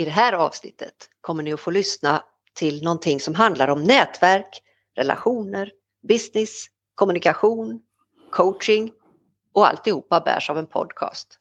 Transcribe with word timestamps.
I 0.00 0.04
det 0.04 0.10
här 0.10 0.32
avsnittet 0.32 0.94
kommer 1.20 1.42
ni 1.42 1.52
att 1.52 1.60
få 1.60 1.70
lyssna 1.70 2.24
till 2.54 2.82
någonting 2.82 3.20
som 3.20 3.34
handlar 3.34 3.68
om 3.68 3.84
nätverk, 3.84 4.62
relationer, 4.96 5.70
business, 6.08 6.66
kommunikation, 6.94 7.80
coaching 8.30 8.92
och 9.54 9.68
alltihopa 9.68 10.20
bärs 10.20 10.50
av 10.50 10.58
en 10.58 10.66
podcast. 10.66 11.38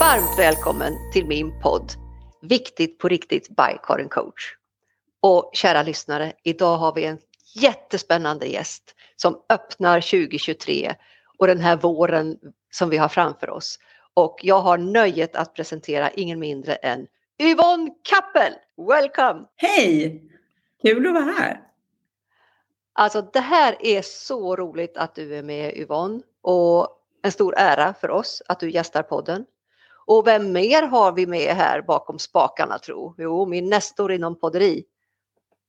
Varmt 0.00 0.38
välkommen 0.38 0.92
till 1.12 1.26
min 1.26 1.60
podd 1.62 1.92
Viktigt 2.42 2.98
på 2.98 3.08
riktigt 3.08 3.48
by 3.48 3.78
Karin 3.82 4.08
Coach. 4.08 4.54
Och 5.20 5.50
kära 5.54 5.82
lyssnare, 5.82 6.32
idag 6.44 6.76
har 6.76 6.94
vi 6.94 7.04
en 7.04 7.18
jättespännande 7.54 8.46
gäst 8.46 8.94
som 9.16 9.40
öppnar 9.48 10.00
2023 10.00 10.94
och 11.38 11.46
den 11.46 11.60
här 11.60 11.76
våren 11.76 12.38
som 12.70 12.90
vi 12.90 12.96
har 12.96 13.08
framför 13.08 13.50
oss. 13.50 13.78
Och 14.16 14.40
jag 14.42 14.60
har 14.60 14.78
nöjet 14.78 15.36
att 15.36 15.54
presentera 15.54 16.10
ingen 16.10 16.38
mindre 16.38 16.74
än 16.74 17.06
Yvonne 17.42 17.90
Kappel. 18.02 18.52
Welcome! 18.76 19.46
Hej! 19.56 20.22
Kul 20.82 21.06
att 21.06 21.12
vara 21.12 21.24
här. 21.24 21.60
Alltså 22.92 23.22
det 23.32 23.40
här 23.40 23.76
är 23.80 24.02
så 24.02 24.56
roligt 24.56 24.96
att 24.96 25.14
du 25.14 25.34
är 25.34 25.42
med 25.42 25.76
Yvonne 25.76 26.20
och 26.42 26.88
en 27.22 27.32
stor 27.32 27.54
ära 27.56 27.94
för 27.94 28.10
oss 28.10 28.42
att 28.48 28.60
du 28.60 28.70
gästar 28.70 29.02
podden. 29.02 29.44
Och 30.06 30.26
vem 30.26 30.52
mer 30.52 30.82
har 30.82 31.12
vi 31.12 31.26
med 31.26 31.56
här 31.56 31.82
bakom 31.82 32.18
spakarna 32.18 32.78
tro? 32.78 33.14
Jo, 33.18 33.46
min 33.46 33.68
nästor 33.68 34.12
inom 34.12 34.40
podderi. 34.40 34.84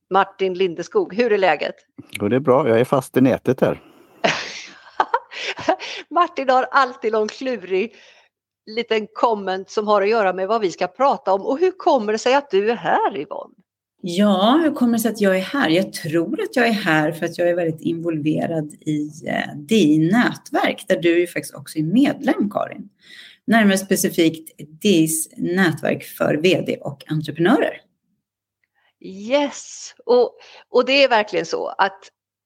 Martin 0.09 0.53
Lindeskog, 0.53 1.13
hur 1.13 1.33
är 1.33 1.37
läget? 1.37 1.75
Jo, 2.11 2.27
det 2.29 2.35
är 2.35 2.39
bra, 2.39 2.67
jag 2.67 2.79
är 2.79 2.85
fast 2.85 3.17
i 3.17 3.21
nätet 3.21 3.61
här. 3.61 3.83
Martin 6.09 6.49
har 6.49 6.63
alltid 6.71 7.11
någon 7.11 7.27
klurig 7.27 7.95
liten 8.67 9.07
komment 9.13 9.69
som 9.69 9.87
har 9.87 10.01
att 10.01 10.09
göra 10.09 10.33
med 10.33 10.47
vad 10.47 10.61
vi 10.61 10.71
ska 10.71 10.87
prata 10.87 11.33
om. 11.33 11.41
Och 11.41 11.59
hur 11.59 11.71
kommer 11.71 12.11
det 12.11 12.19
sig 12.19 12.33
att 12.33 12.51
du 12.51 12.71
är 12.71 12.75
här 12.75 13.17
Yvonne? 13.17 13.53
Ja, 14.01 14.59
hur 14.63 14.71
kommer 14.71 14.93
det 14.93 14.99
sig 14.99 15.11
att 15.11 15.21
jag 15.21 15.37
är 15.37 15.41
här? 15.41 15.69
Jag 15.69 15.93
tror 15.93 16.41
att 16.41 16.55
jag 16.55 16.67
är 16.67 16.71
här 16.71 17.11
för 17.11 17.25
att 17.25 17.37
jag 17.37 17.49
är 17.49 17.55
väldigt 17.55 17.81
involverad 17.81 18.73
i 18.73 19.11
eh, 19.27 19.55
DI 19.55 19.97
nätverk 20.11 20.85
där 20.87 21.01
du 21.01 21.19
ju 21.19 21.27
faktiskt 21.27 21.55
också 21.55 21.79
är 21.79 21.83
medlem 21.83 22.49
Karin. 22.49 22.89
Närmare 23.47 23.77
specifikt 23.77 24.51
DIs 24.81 25.29
nätverk 25.37 26.03
för 26.03 26.35
VD 26.35 26.77
och 26.81 27.03
entreprenörer. 27.07 27.81
Yes, 29.01 29.95
och, 30.05 30.37
och 30.69 30.85
det 30.85 31.03
är 31.03 31.09
verkligen 31.09 31.45
så 31.45 31.67
att 31.67 31.99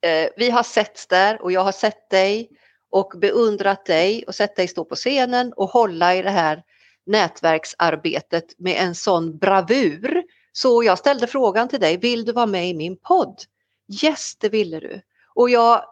eh, 0.06 0.30
vi 0.38 0.50
har 0.50 0.64
sett 0.64 1.10
där 1.10 1.42
och 1.42 1.52
jag 1.52 1.62
har 1.62 1.72
sett 1.72 2.10
dig 2.10 2.50
och 2.92 3.14
beundrat 3.20 3.86
dig 3.86 4.24
och 4.28 4.36
sett 4.36 4.56
dig 4.56 4.68
stå 4.68 4.86
på 4.86 4.96
scenen 4.96 5.54
och 5.54 5.70
hålla 5.70 6.16
i 6.16 6.22
det 6.22 6.30
här 6.30 6.64
nätverksarbetet 7.06 8.46
med 8.58 8.78
en 8.78 8.96
sån 8.96 9.38
bravur. 9.38 10.24
Så 10.52 10.84
jag 10.84 10.98
ställde 10.98 11.28
frågan 11.28 11.68
till 11.68 11.80
dig, 11.80 11.98
vill 11.98 12.26
du 12.26 12.32
vara 12.32 12.46
med 12.46 12.70
i 12.70 12.74
min 12.74 12.98
podd? 12.98 13.42
Yes, 14.04 14.36
det 14.36 14.50
ville 14.50 14.80
du. 14.80 15.02
Och 15.34 15.50
jag, 15.50 15.86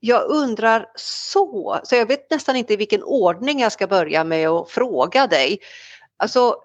jag 0.00 0.30
undrar 0.30 0.86
så, 0.94 1.80
så 1.84 1.94
jag 1.96 2.06
vet 2.06 2.30
nästan 2.30 2.56
inte 2.56 2.72
i 2.72 2.76
vilken 2.76 3.02
ordning 3.02 3.60
jag 3.60 3.72
ska 3.72 3.86
börja 3.86 4.24
med 4.24 4.48
att 4.48 4.70
fråga 4.70 5.26
dig. 5.26 5.58
Alltså, 6.16 6.56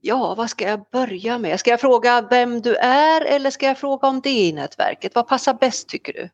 ja, 0.00 0.34
vad 0.34 0.50
ska 0.50 0.68
jag 0.68 0.84
börja 0.92 1.38
med? 1.38 1.60
Ska 1.60 1.70
jag 1.70 1.80
fråga 1.80 2.26
vem 2.30 2.60
du 2.60 2.76
är 2.76 3.20
eller 3.20 3.50
ska 3.50 3.66
jag 3.66 3.78
fråga 3.78 4.08
om 4.08 4.20
DI-nätverket? 4.20 5.14
Vad 5.14 5.28
passar 5.28 5.54
bäst 5.54 5.88
tycker 5.88 6.12
du? 6.12 6.28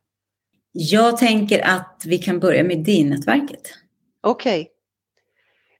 Jag 0.72 1.16
tänker 1.16 1.66
att 1.66 2.02
vi 2.06 2.18
kan 2.18 2.40
börja 2.40 2.64
med 2.64 2.78
DI-nätverket. 2.78 3.74
Okej. 4.20 4.60
Okay. 4.60 4.72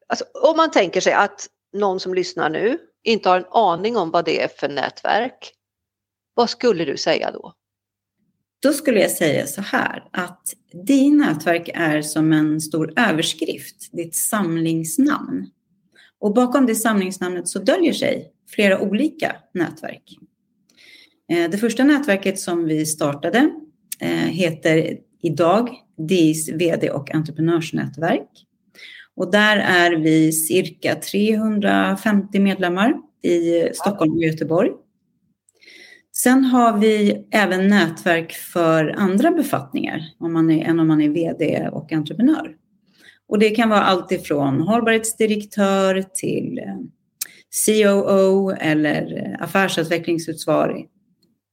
Alltså, 0.07 0.25
om 0.43 0.57
man 0.57 0.71
tänker 0.71 1.01
sig 1.01 1.13
att 1.13 1.47
någon 1.73 2.01
som 2.01 2.15
lyssnar 2.15 2.51
nu 2.51 2.79
inte 3.03 3.29
har 3.29 3.39
en 3.39 3.47
aning 3.51 3.97
om 3.97 4.11
vad 4.11 4.25
det 4.25 4.43
är 4.43 4.49
för 4.49 4.69
nätverk. 4.69 5.53
Vad 6.35 6.51
skulle 6.51 6.85
du 6.85 6.97
säga 6.97 7.31
då? 7.31 7.55
Då 8.63 8.73
skulle 8.73 9.01
jag 9.01 9.11
säga 9.11 9.47
så 9.47 9.61
här 9.61 10.05
att 10.13 10.43
DI 10.87 11.11
nätverk 11.11 11.71
är 11.75 12.03
som 12.03 12.33
en 12.33 12.61
stor 12.61 12.93
överskrift, 12.97 13.91
ett 13.99 14.15
samlingsnamn. 14.15 15.51
Och 16.19 16.35
bakom 16.35 16.67
det 16.67 16.75
samlingsnamnet 16.75 17.49
så 17.49 17.59
döljer 17.59 17.93
sig 17.93 18.33
flera 18.49 18.81
olika 18.81 19.37
nätverk. 19.55 20.19
Eh, 21.33 21.51
det 21.51 21.59
första 21.59 21.85
nätverket 21.85 22.41
som 22.41 22.65
vi 22.65 22.87
startade 22.87 23.51
Eh, 24.01 24.09
heter 24.11 24.99
idag 25.23 25.71
DIs 26.09 26.49
VD 26.49 26.91
och 26.91 27.15
entreprenörsnätverk. 27.15 28.29
Och 29.17 29.31
där 29.31 29.57
är 29.57 29.97
vi 29.97 30.33
cirka 30.33 30.95
350 30.95 32.41
medlemmar 32.41 32.95
i 33.23 33.69
Stockholm 33.75 34.13
och 34.13 34.23
Göteborg. 34.23 34.71
Sen 36.13 36.45
har 36.45 36.79
vi 36.79 37.27
även 37.31 37.69
nätverk 37.69 38.33
för 38.33 38.95
andra 38.99 39.31
befattningar 39.31 40.01
om 40.19 40.33
man 40.33 40.51
är, 40.51 40.65
än 40.65 40.81
om 40.81 40.89
man 40.89 41.01
är 41.01 41.09
VD 41.09 41.69
och 41.73 41.93
entreprenör. 41.93 42.55
Och 43.29 43.39
det 43.39 43.51
kan 43.51 43.69
vara 43.69 43.83
allt 43.83 44.13
ifrån 44.13 44.61
hållbarhetsdirektör 44.61 46.05
till 46.15 46.59
eh, 46.59 46.77
COO 47.67 48.51
eller 48.51 49.03
eh, 49.17 49.43
affärsutvecklingsutsvarig 49.45 49.45
affärsutvecklingsansvarig. 49.45 50.89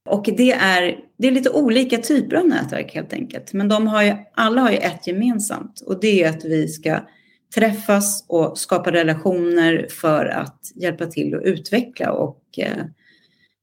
Och 0.06 0.24
det 0.38 0.52
är, 0.52 1.00
det 1.18 1.28
är 1.28 1.32
lite 1.32 1.50
olika 1.50 1.98
typer 1.98 2.36
av 2.36 2.48
nätverk 2.48 2.96
helt 2.96 3.14
enkelt. 3.14 3.54
Men 3.54 3.68
de 3.68 3.88
har 3.88 4.04
ju, 4.04 4.16
alla 4.36 4.62
har 4.62 4.72
ju 4.72 4.78
ett 4.78 5.08
gemensamt 5.08 5.82
och 5.82 6.00
det 6.00 6.24
är 6.24 6.30
att 6.30 6.46
vi 6.46 6.68
ska 6.68 7.00
träffas 7.56 8.26
och 8.28 8.58
skapa 8.58 8.92
relationer 8.92 9.88
för 9.90 10.26
att 10.26 10.72
hjälpa 10.76 11.06
till 11.06 11.36
att 11.36 11.44
utveckla 11.44 12.12
och 12.12 12.42
eh, 12.58 12.86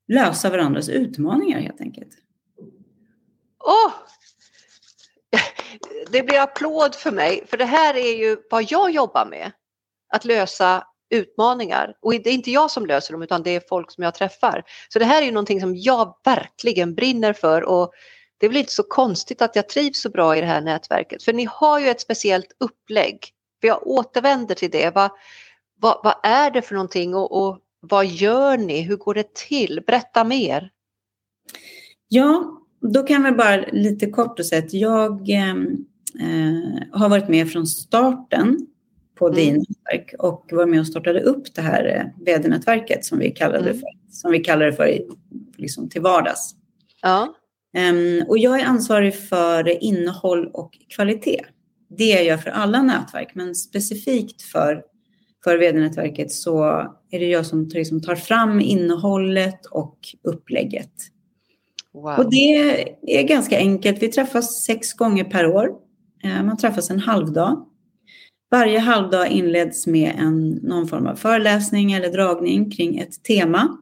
lösa 0.08 0.50
varandras 0.50 0.88
utmaningar 0.88 1.60
helt 1.60 1.80
enkelt. 1.80 2.10
Åh, 3.64 3.86
oh, 3.86 3.92
det 6.10 6.22
blir 6.22 6.40
applåd 6.40 6.94
för 6.94 7.12
mig, 7.12 7.46
för 7.46 7.56
det 7.56 7.64
här 7.64 7.94
är 7.94 8.16
ju 8.16 8.36
vad 8.50 8.64
jag 8.70 8.90
jobbar 8.90 9.26
med. 9.26 9.52
Att 10.14 10.24
lösa 10.24 10.86
utmaningar. 11.12 11.94
Och 12.00 12.12
det 12.12 12.30
är 12.30 12.34
inte 12.34 12.50
jag 12.50 12.70
som 12.70 12.86
löser 12.86 13.12
dem 13.12 13.22
utan 13.22 13.42
det 13.42 13.50
är 13.50 13.62
folk 13.68 13.90
som 13.90 14.04
jag 14.04 14.14
träffar. 14.14 14.64
Så 14.88 14.98
det 14.98 15.04
här 15.04 15.22
är 15.22 15.26
ju 15.26 15.32
någonting 15.32 15.60
som 15.60 15.76
jag 15.76 16.16
verkligen 16.24 16.94
brinner 16.94 17.32
för 17.32 17.62
och 17.62 17.92
det 18.38 18.46
är 18.46 18.50
väl 18.50 18.58
inte 18.58 18.72
så 18.72 18.82
konstigt 18.82 19.42
att 19.42 19.56
jag 19.56 19.68
trivs 19.68 20.00
så 20.02 20.10
bra 20.10 20.36
i 20.36 20.40
det 20.40 20.46
här 20.46 20.60
nätverket. 20.60 21.22
För 21.22 21.32
ni 21.32 21.48
har 21.50 21.80
ju 21.80 21.88
ett 21.88 22.00
speciellt 22.00 22.56
upplägg. 22.60 23.18
För 23.60 23.68
jag 23.68 23.86
återvänder 23.86 24.54
till 24.54 24.70
det. 24.70 24.94
Vad, 24.94 25.10
vad, 25.80 26.00
vad 26.04 26.14
är 26.22 26.50
det 26.50 26.62
för 26.62 26.74
någonting 26.74 27.14
och, 27.14 27.42
och 27.42 27.58
vad 27.80 28.06
gör 28.06 28.58
ni? 28.58 28.80
Hur 28.80 28.96
går 28.96 29.14
det 29.14 29.34
till? 29.34 29.82
Berätta 29.86 30.24
mer. 30.24 30.70
Ja, 32.08 32.60
då 32.80 33.02
kan 33.02 33.24
jag 33.24 33.36
bara 33.36 33.56
lite 33.56 34.10
kort 34.10 34.38
och 34.38 34.46
säga 34.46 34.64
att 34.64 34.72
jag 34.72 35.30
eh, 35.30 35.54
har 36.92 37.08
varit 37.08 37.28
med 37.28 37.52
från 37.52 37.66
starten 37.66 38.66
på 39.14 39.26
mm. 39.28 39.36
DI-nätverk 39.36 40.14
och 40.18 40.48
var 40.52 40.66
med 40.66 40.80
och 40.80 40.86
startade 40.86 41.20
upp 41.20 41.54
det 41.54 41.62
här 41.62 41.84
eh, 41.84 42.24
vd-nätverket 42.24 43.04
som 43.04 43.18
vi 43.18 43.30
kallade 43.30 43.70
mm. 43.70 43.80
för, 43.80 43.88
som 44.10 44.32
vi 44.32 44.38
kallar 44.38 44.66
det 44.66 44.72
för 44.72 44.98
liksom 45.56 45.88
till 45.88 46.00
vardags. 46.02 46.54
Ja. 47.02 47.34
Um, 47.78 48.24
och 48.28 48.38
jag 48.38 48.60
är 48.60 48.64
ansvarig 48.64 49.14
för 49.14 49.84
innehåll 49.84 50.50
och 50.52 50.78
kvalitet. 50.88 51.40
Det 51.98 52.12
är 52.18 52.22
jag 52.22 52.42
för 52.42 52.50
alla 52.50 52.82
nätverk, 52.82 53.34
men 53.34 53.54
specifikt 53.54 54.42
för, 54.42 54.82
för 55.44 55.58
vd-nätverket 55.58 56.32
så 56.32 56.62
är 57.10 57.18
det 57.18 57.26
jag 57.26 57.46
som 57.46 57.68
liksom 57.74 58.00
tar 58.00 58.14
fram 58.14 58.60
innehållet 58.60 59.66
och 59.66 59.98
upplägget. 60.22 60.92
Wow. 61.94 62.18
Och 62.18 62.30
det 62.30 62.94
är 63.02 63.22
ganska 63.22 63.58
enkelt. 63.58 64.02
Vi 64.02 64.08
träffas 64.08 64.64
sex 64.64 64.92
gånger 64.92 65.24
per 65.24 65.46
år. 65.46 65.70
Eh, 66.24 66.42
man 66.42 66.56
träffas 66.56 66.90
en 66.90 67.00
halvdag. 67.00 67.66
Varje 68.52 68.78
halvdag 68.78 69.28
inleds 69.28 69.86
med 69.86 70.14
en, 70.18 70.48
någon 70.48 70.88
form 70.88 71.06
av 71.06 71.16
föreläsning 71.16 71.92
eller 71.92 72.12
dragning 72.12 72.70
kring 72.70 72.98
ett 72.98 73.24
tema. 73.24 73.78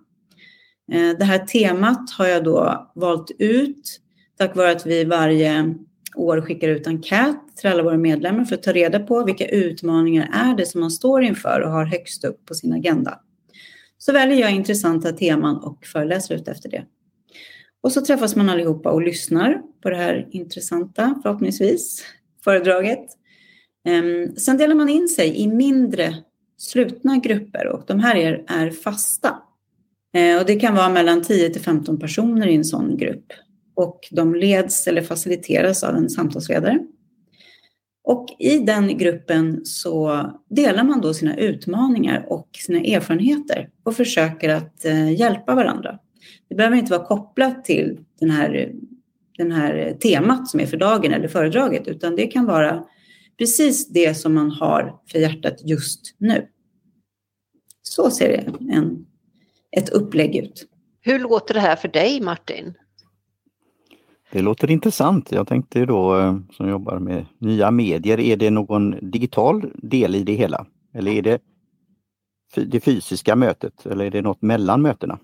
Eh, 0.93 1.19
det 1.19 1.25
här 1.25 1.39
temat 1.39 2.11
har 2.11 2.27
jag 2.27 2.45
då 2.45 2.91
valt 2.95 3.31
ut 3.39 4.01
tack 4.39 4.57
vare 4.57 4.71
att 4.71 4.87
vi 4.87 5.05
varje 5.05 5.75
år 6.17 6.41
skickar 6.41 6.69
ut 6.69 6.87
enkät 6.87 7.37
till 7.57 7.71
alla 7.71 7.83
våra 7.83 7.97
medlemmar 7.97 8.45
för 8.45 8.55
att 8.55 8.63
ta 8.63 8.73
reda 8.73 9.01
på 9.01 9.25
vilka 9.25 9.49
utmaningar 9.49 10.31
är 10.33 10.57
det 10.57 10.67
som 10.67 10.81
man 10.81 10.91
står 10.91 11.23
inför 11.23 11.61
och 11.61 11.71
har 11.71 11.85
högst 11.85 12.25
upp 12.25 12.47
på 12.47 12.55
sin 12.55 12.73
agenda. 12.73 13.21
Så 13.99 14.13
väljer 14.13 14.39
jag 14.39 14.51
intressanta 14.51 15.13
teman 15.13 15.57
och 15.57 15.87
föreläser 15.87 16.35
ut 16.35 16.49
efter 16.49 16.71
det. 16.71 16.85
Och 17.81 17.93
så 17.93 18.01
träffas 18.01 18.37
man 18.37 18.49
allihopa 18.49 18.91
och 18.91 19.03
lyssnar 19.03 19.63
på 19.83 19.91
det 19.91 19.97
här 19.97 20.29
intressanta, 20.31 21.21
förhoppningsvis, 21.23 22.05
föredraget. 22.45 23.20
Ehm, 23.85 24.37
sen 24.37 24.57
delar 24.57 24.75
man 24.75 24.89
in 24.89 25.09
sig 25.09 25.37
i 25.37 25.49
mindre 25.49 26.15
slutna 26.59 27.17
grupper 27.17 27.67
och 27.67 27.85
de 27.87 28.01
här 28.01 28.17
är, 28.17 28.45
är 28.47 28.71
fasta. 28.71 29.43
Ehm, 30.15 30.39
och 30.39 30.47
det 30.47 30.61
kan 30.61 30.75
vara 30.75 30.89
mellan 30.89 31.23
10 31.23 31.51
till 31.51 31.63
15 31.63 31.99
personer 31.99 32.47
i 32.47 32.55
en 32.55 32.65
sån 32.65 32.97
grupp. 32.97 33.33
Och 33.75 34.09
de 34.11 34.35
leds 34.35 34.87
eller 34.87 35.03
faciliteras 35.03 35.85
av 35.85 35.97
en 35.97 36.11
samtalsledare. 36.11 36.79
Och 38.05 38.27
i 38.39 38.59
den 38.59 38.99
gruppen 38.99 39.61
så 39.65 40.27
delar 40.51 40.85
man 40.85 41.01
då 41.01 41.15
sina 41.15 41.37
utmaningar 41.37 42.27
och 42.29 42.49
sina 42.53 42.81
erfarenheter 42.81 43.69
och 43.83 43.97
försöker 43.97 44.49
att 44.49 44.85
eh, 44.85 45.13
hjälpa 45.13 45.55
varandra. 45.55 45.99
Det 46.49 46.55
behöver 46.55 46.77
inte 46.77 46.93
vara 46.93 47.07
kopplat 47.07 47.65
till 47.65 47.99
den 48.21 48.31
här, 48.31 48.73
den 49.39 49.53
här 49.53 49.97
temat 50.01 50.49
som 50.49 50.61
är 50.61 50.67
för 50.67 50.77
dagen 50.77 51.13
eller 51.13 51.29
föredraget, 51.29 51.89
utan 51.89 52.17
det 52.17 52.27
kan 52.27 52.47
vara 52.47 52.85
precis 53.41 53.89
det 53.89 54.15
som 54.15 54.35
man 54.35 54.51
har 54.51 55.01
för 55.13 55.19
hjärtat 55.19 55.61
just 55.65 56.15
nu. 56.19 56.49
Så 57.83 58.11
ser 58.11 58.55
en, 58.71 59.07
ett 59.77 59.89
upplägg 59.89 60.37
ut. 60.37 60.67
Hur 61.01 61.19
låter 61.19 61.55
det 61.55 61.61
här 61.61 61.77
för 61.77 61.89
dig 61.89 62.21
Martin? 62.21 62.75
Det 64.33 64.43
låter 64.43 64.71
intressant. 64.71 65.33
Jag 65.33 65.49
tänkte 65.49 65.87
då 65.87 66.19
eh, 66.19 66.37
som 66.53 66.69
jobbar 66.69 66.99
med 66.99 67.27
nya 67.39 67.71
medier, 67.71 68.21
är 68.21 68.37
det 68.37 68.51
någon 68.51 69.11
digital 69.11 69.73
del 69.75 70.15
i 70.15 70.23
det 70.23 70.35
hela? 70.35 70.67
Eller 70.95 71.13
är 71.13 71.23
det 71.23 71.41
det 72.55 72.81
fysiska 72.81 73.37
mötet 73.37 73.87
eller 73.87 74.05
är 74.05 74.11
det 74.11 74.23
något 74.23 74.43
mellan 74.43 74.83
mötena? 74.83 75.19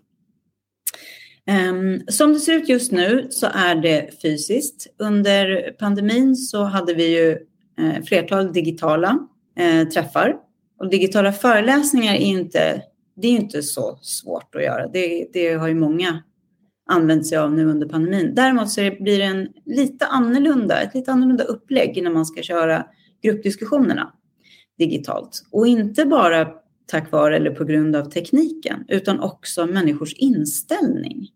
Um, 1.71 2.01
som 2.09 2.33
det 2.33 2.41
ser 2.41 2.53
ut 2.53 2.69
just 2.69 2.93
nu 2.93 3.27
så 3.31 3.47
är 3.47 3.75
det 3.75 4.11
fysiskt. 4.23 4.87
Under 4.99 5.73
pandemin 5.79 6.37
så 6.37 6.65
hade 6.65 6.95
vi 6.95 7.19
ju 7.19 7.39
Eh, 7.78 8.02
flertal 8.02 8.52
digitala 8.52 9.19
eh, 9.58 9.88
träffar. 9.88 10.37
Och 10.78 10.90
digitala 10.90 11.32
föreläsningar 11.32 12.14
är 12.14 12.19
inte, 12.19 12.82
det 13.17 13.28
är 13.28 13.32
inte 13.32 13.62
så 13.62 13.99
svårt 14.02 14.55
att 14.55 14.62
göra. 14.62 14.88
Det, 14.88 15.28
det 15.32 15.55
har 15.55 15.69
ju 15.69 15.75
många 15.75 16.23
använt 16.90 17.26
sig 17.26 17.38
av 17.38 17.52
nu 17.52 17.64
under 17.64 17.88
pandemin. 17.88 18.34
Däremot 18.34 18.70
så 18.70 18.81
blir 18.81 19.19
det 19.19 19.25
en 19.25 19.49
lite 19.64 20.06
annorlunda, 20.06 20.81
ett 20.81 20.94
lite 20.94 21.12
annorlunda 21.12 21.44
upplägg 21.44 22.02
när 22.02 22.11
man 22.11 22.26
ska 22.26 22.43
köra 22.43 22.87
gruppdiskussionerna 23.23 24.12
digitalt. 24.79 25.43
Och 25.50 25.67
inte 25.67 26.05
bara 26.05 26.49
tack 26.87 27.12
vare 27.12 27.37
eller 27.37 27.50
på 27.50 27.64
grund 27.64 27.96
av 27.96 28.05
tekniken, 28.05 28.84
utan 28.88 29.20
också 29.20 29.67
människors 29.67 30.14
inställning. 30.14 31.29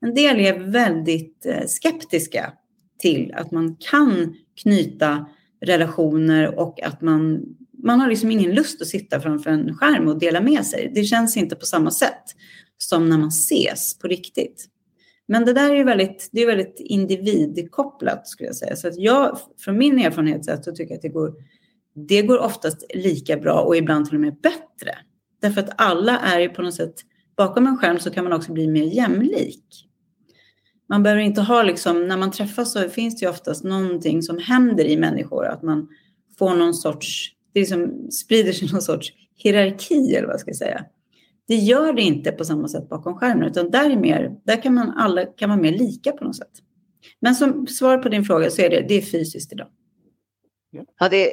En 0.00 0.14
del 0.14 0.40
är 0.40 0.58
väldigt 0.58 1.46
eh, 1.46 1.66
skeptiska 1.66 2.52
till 2.98 3.32
att 3.34 3.50
man 3.50 3.76
kan 3.76 4.34
knyta 4.62 5.26
relationer 5.60 6.58
och 6.58 6.82
att 6.82 7.00
man, 7.00 7.42
man 7.84 8.00
har 8.00 8.08
liksom 8.08 8.30
ingen 8.30 8.54
lust 8.54 8.82
att 8.82 8.88
sitta 8.88 9.20
framför 9.20 9.50
en 9.50 9.74
skärm 9.74 10.08
och 10.08 10.18
dela 10.18 10.40
med 10.40 10.66
sig. 10.66 10.92
Det 10.94 11.04
känns 11.04 11.36
inte 11.36 11.56
på 11.56 11.66
samma 11.66 11.90
sätt 11.90 12.22
som 12.78 13.08
när 13.08 13.18
man 13.18 13.28
ses 13.28 13.98
på 13.98 14.08
riktigt. 14.08 14.68
Men 15.28 15.44
det 15.44 15.52
där 15.52 15.70
är 15.70 15.74
ju 15.74 15.84
väldigt, 15.84 16.28
det 16.32 16.42
är 16.42 16.46
väldigt 16.46 16.80
individkopplat 16.80 18.28
skulle 18.28 18.46
jag 18.46 18.56
säga. 18.56 18.76
Så 18.76 18.88
att 18.88 18.98
jag, 18.98 19.38
från 19.58 19.78
min 19.78 19.98
erfarenhet 19.98 20.64
så 20.64 20.72
tycker 20.72 20.90
jag 20.90 20.96
att 20.96 21.02
det 21.02 21.08
går, 21.08 21.34
det 22.08 22.22
går 22.22 22.38
oftast 22.38 22.84
lika 22.94 23.36
bra 23.36 23.60
och 23.60 23.76
ibland 23.76 24.06
till 24.06 24.14
och 24.14 24.20
med 24.20 24.40
bättre. 24.40 24.98
Därför 25.40 25.60
att 25.60 25.70
alla 25.76 26.18
är 26.18 26.40
ju 26.40 26.48
på 26.48 26.62
något 26.62 26.74
sätt, 26.74 26.94
bakom 27.36 27.66
en 27.66 27.78
skärm 27.78 27.98
så 27.98 28.10
kan 28.10 28.24
man 28.24 28.32
också 28.32 28.52
bli 28.52 28.66
mer 28.66 28.84
jämlik. 28.84 29.85
Man 30.88 31.02
behöver 31.02 31.22
inte 31.22 31.40
ha 31.40 31.62
liksom, 31.62 32.08
när 32.08 32.16
man 32.16 32.30
träffas 32.30 32.72
så 32.72 32.88
finns 32.88 33.16
det 33.16 33.24
ju 33.24 33.30
oftast 33.30 33.64
någonting 33.64 34.22
som 34.22 34.38
händer 34.38 34.84
i 34.84 34.96
människor, 34.96 35.46
att 35.46 35.62
man 35.62 35.88
får 36.38 36.54
någon 36.54 36.74
sorts, 36.74 37.32
det 37.52 37.60
liksom 37.60 38.10
sprider 38.10 38.52
sig 38.52 38.68
någon 38.72 38.82
sorts 38.82 39.12
hierarki 39.36 40.14
eller 40.14 40.28
vad 40.28 40.40
ska 40.40 40.50
jag 40.50 40.56
säga. 40.56 40.84
Det 41.48 41.54
gör 41.54 41.92
det 41.92 42.02
inte 42.02 42.32
på 42.32 42.44
samma 42.44 42.68
sätt 42.68 42.88
bakom 42.88 43.14
skärmen, 43.14 43.48
utan 43.48 43.70
där, 43.70 43.90
är 43.90 43.96
mer, 43.96 44.36
där 44.44 44.62
kan 44.62 44.74
man 44.74 44.90
alla 44.90 45.24
kan 45.24 45.50
vara 45.50 45.60
mer 45.60 45.72
lika 45.72 46.12
på 46.12 46.24
något 46.24 46.36
sätt. 46.36 46.52
Men 47.20 47.34
som 47.34 47.66
svar 47.66 47.98
på 47.98 48.08
din 48.08 48.24
fråga 48.24 48.50
så 48.50 48.62
är 48.62 48.70
det, 48.70 48.84
det 48.88 48.94
är 48.94 49.02
fysiskt 49.02 49.52
idag. 49.52 49.68
Ja, 50.98 51.08
det, 51.08 51.30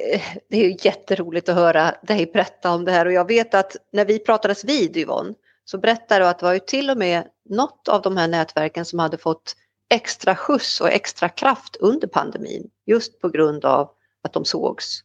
det 0.50 0.66
är 0.66 0.86
jätteroligt 0.86 1.48
att 1.48 1.54
höra 1.54 1.94
dig 2.02 2.30
berätta 2.32 2.74
om 2.74 2.84
det 2.84 2.92
här 2.92 3.06
och 3.06 3.12
jag 3.12 3.28
vet 3.28 3.54
att 3.54 3.76
när 3.92 4.04
vi 4.04 4.18
pratades 4.18 4.64
vid 4.64 4.96
Yvonne 4.96 5.34
så 5.64 5.78
berättade 5.78 6.24
du 6.24 6.28
att 6.28 6.38
det 6.38 6.46
var 6.46 6.52
ju 6.52 6.60
till 6.60 6.90
och 6.90 6.96
med 6.96 7.24
något 7.50 7.88
av 7.88 8.02
de 8.02 8.16
här 8.16 8.28
nätverken 8.28 8.84
som 8.84 8.98
hade 8.98 9.18
fått 9.18 9.56
extra 9.90 10.36
skjuts 10.36 10.80
och 10.80 10.88
extra 10.88 11.28
kraft 11.28 11.76
under 11.80 12.08
pandemin 12.08 12.70
just 12.86 13.20
på 13.20 13.28
grund 13.28 13.64
av 13.64 13.90
att 14.22 14.32
de 14.32 14.44
sågs 14.44 15.04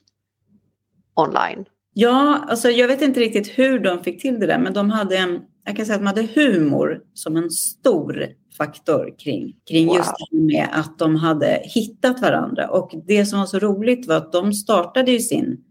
online. 1.13 1.65
Ja, 1.93 2.45
alltså 2.47 2.69
jag 2.69 2.87
vet 2.87 3.01
inte 3.01 3.19
riktigt 3.19 3.59
hur 3.59 3.79
de 3.79 4.03
fick 4.03 4.21
till 4.21 4.39
det 4.39 4.47
där, 4.47 4.59
men 4.59 4.73
de 4.73 4.89
hade 4.89 5.17
en, 5.17 5.41
jag 5.65 5.77
kan 5.77 5.85
säga 5.85 5.95
att 5.95 6.01
de 6.01 6.07
hade 6.07 6.27
humor 6.35 7.01
som 7.13 7.37
en 7.37 7.49
stor 7.49 8.27
faktor 8.57 9.15
kring, 9.19 9.55
kring 9.69 9.87
wow. 9.87 9.95
just 9.97 10.11
det 10.31 10.37
med 10.37 10.67
att 10.71 10.99
de 10.99 11.15
hade 11.15 11.61
hittat 11.63 12.21
varandra. 12.21 12.69
Och 12.69 12.91
det 13.07 13.25
som 13.25 13.39
var 13.39 13.45
så 13.45 13.59
roligt 13.59 14.07
var 14.07 14.15
att 14.15 14.31
de 14.31 14.53
startade 14.53 15.11
ju 15.11 15.19
sin, 15.19 15.63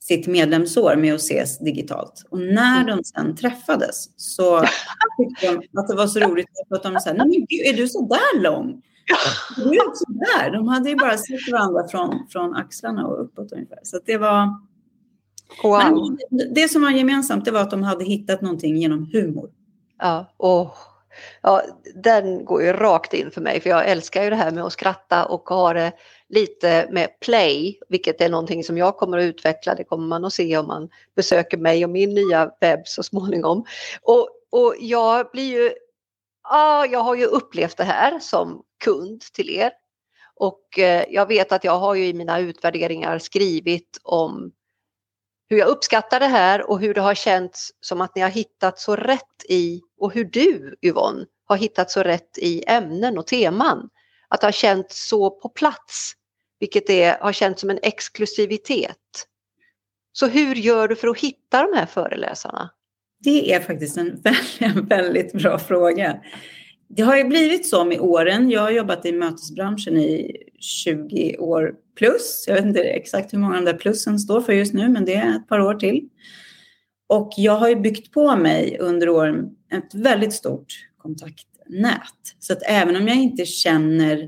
sitt 0.00 0.26
medlemsår 0.26 0.96
med 0.96 1.14
att 1.14 1.20
ses 1.20 1.58
digitalt. 1.58 2.24
Och 2.30 2.38
när 2.38 2.84
de 2.84 3.04
sen 3.04 3.36
träffades 3.36 4.10
så 4.16 4.60
tyckte 5.18 5.46
de 5.46 5.80
att 5.80 5.88
det 5.88 5.96
var 5.96 6.06
så 6.06 6.20
roligt 6.20 6.48
att 6.70 6.82
de 6.82 7.00
sa, 7.00 7.12
nej 7.12 7.26
men 7.26 7.46
gud, 7.48 7.60
är 7.66 7.76
du 7.76 7.88
så 7.88 8.06
där 8.06 8.40
lång? 8.42 8.82
Du 9.56 9.62
är 9.62 9.94
så 9.94 10.12
där. 10.12 10.50
De 10.50 10.68
hade 10.68 10.90
ju 10.90 10.96
bara 10.96 11.16
sett 11.16 11.52
varandra 11.52 11.88
från, 11.88 12.26
från 12.30 12.54
axlarna 12.54 13.06
och 13.06 13.24
uppåt 13.24 13.52
ungefär. 13.52 13.78
Så 13.82 14.00
det 14.06 14.18
var 14.18 14.60
Wow. 15.62 16.16
Men 16.30 16.54
det 16.54 16.68
som 16.68 16.82
var 16.82 16.90
gemensamt 16.90 17.44
det 17.44 17.50
var 17.50 17.60
att 17.60 17.70
de 17.70 17.82
hade 17.82 18.04
hittat 18.04 18.40
någonting 18.40 18.76
genom 18.76 19.10
humor. 19.12 19.50
Ja, 19.98 20.26
och, 20.36 20.74
ja, 21.42 21.62
den 21.94 22.44
går 22.44 22.62
ju 22.62 22.72
rakt 22.72 23.14
in 23.14 23.30
för 23.30 23.40
mig 23.40 23.60
för 23.60 23.70
jag 23.70 23.88
älskar 23.88 24.24
ju 24.24 24.30
det 24.30 24.36
här 24.36 24.50
med 24.50 24.64
att 24.64 24.72
skratta 24.72 25.24
och 25.24 25.48
ha 25.48 25.72
det 25.72 25.92
lite 26.28 26.88
med 26.90 27.20
play, 27.20 27.78
vilket 27.88 28.20
är 28.20 28.28
någonting 28.28 28.64
som 28.64 28.78
jag 28.78 28.96
kommer 28.96 29.18
att 29.18 29.24
utveckla. 29.24 29.74
Det 29.74 29.84
kommer 29.84 30.06
man 30.06 30.24
att 30.24 30.32
se 30.32 30.58
om 30.58 30.66
man 30.66 30.88
besöker 31.16 31.56
mig 31.56 31.84
och 31.84 31.90
min 31.90 32.14
nya 32.14 32.50
webb 32.60 32.80
så 32.84 33.02
småningom. 33.02 33.64
Och, 34.02 34.28
och 34.50 34.74
jag 34.78 35.30
blir 35.30 35.62
ju, 35.62 35.72
ja, 36.48 36.86
jag 36.86 37.00
har 37.00 37.14
ju 37.14 37.24
upplevt 37.24 37.76
det 37.76 37.84
här 37.84 38.18
som 38.18 38.62
kund 38.84 39.20
till 39.20 39.50
er. 39.50 39.72
Och 40.34 40.78
eh, 40.78 41.04
jag 41.08 41.26
vet 41.26 41.52
att 41.52 41.64
jag 41.64 41.78
har 41.78 41.94
ju 41.94 42.06
i 42.06 42.14
mina 42.14 42.38
utvärderingar 42.38 43.18
skrivit 43.18 43.98
om 44.02 44.52
hur 45.50 45.58
jag 45.58 45.68
uppskattar 45.68 46.20
det 46.20 46.26
här 46.26 46.70
och 46.70 46.80
hur 46.80 46.94
det 46.94 47.00
har 47.00 47.14
känts 47.14 47.70
som 47.80 48.00
att 48.00 48.14
ni 48.14 48.22
har 48.22 48.28
hittat 48.28 48.78
så 48.78 48.96
rätt 48.96 49.44
i, 49.48 49.80
och 49.98 50.14
hur 50.14 50.24
du 50.24 50.76
Yvonne 50.82 51.26
har 51.44 51.56
hittat 51.56 51.90
så 51.90 52.02
rätt 52.02 52.38
i 52.38 52.64
ämnen 52.66 53.18
och 53.18 53.26
teman. 53.26 53.88
Att 54.28 54.40
det 54.40 54.46
har 54.46 54.52
känts 54.52 55.08
så 55.08 55.30
på 55.30 55.48
plats, 55.48 56.12
vilket 56.60 56.90
är, 56.90 57.18
har 57.20 57.32
känts 57.32 57.60
som 57.60 57.70
en 57.70 57.78
exklusivitet. 57.82 58.96
Så 60.12 60.26
hur 60.26 60.54
gör 60.54 60.88
du 60.88 60.96
för 60.96 61.08
att 61.08 61.18
hitta 61.18 61.62
de 61.62 61.76
här 61.76 61.86
föreläsarna? 61.86 62.70
Det 63.18 63.52
är 63.52 63.60
faktiskt 63.60 63.96
en 63.96 64.20
väldigt, 64.22 64.90
väldigt 64.90 65.32
bra 65.32 65.58
fråga. 65.58 66.20
Det 66.92 67.02
har 67.02 67.16
ju 67.16 67.24
blivit 67.24 67.68
så 67.68 67.84
med 67.84 68.00
åren. 68.00 68.50
Jag 68.50 68.60
har 68.60 68.70
jobbat 68.70 69.06
i 69.06 69.12
mötesbranschen 69.12 69.96
i 69.96 70.36
20 70.60 71.36
år 71.38 71.74
plus. 71.98 72.44
Jag 72.46 72.54
vet 72.54 72.64
inte 72.64 72.80
exakt 72.80 73.32
hur 73.32 73.38
många 73.38 73.56
de 73.56 73.64
där 73.64 73.74
plussen 73.74 74.18
står 74.18 74.40
för 74.40 74.52
just 74.52 74.74
nu, 74.74 74.88
men 74.88 75.04
det 75.04 75.14
är 75.14 75.36
ett 75.36 75.48
par 75.48 75.60
år 75.60 75.74
till. 75.74 76.08
Och 77.08 77.30
jag 77.36 77.52
har 77.52 77.68
ju 77.68 77.76
byggt 77.76 78.12
på 78.12 78.36
mig 78.36 78.76
under 78.80 79.08
åren 79.08 79.50
ett 79.72 79.94
väldigt 79.94 80.32
stort 80.32 80.66
kontaktnät. 80.98 82.36
Så 82.38 82.52
att 82.52 82.62
även 82.66 82.96
om 82.96 83.08
jag 83.08 83.16
inte 83.16 83.46
känner 83.46 84.18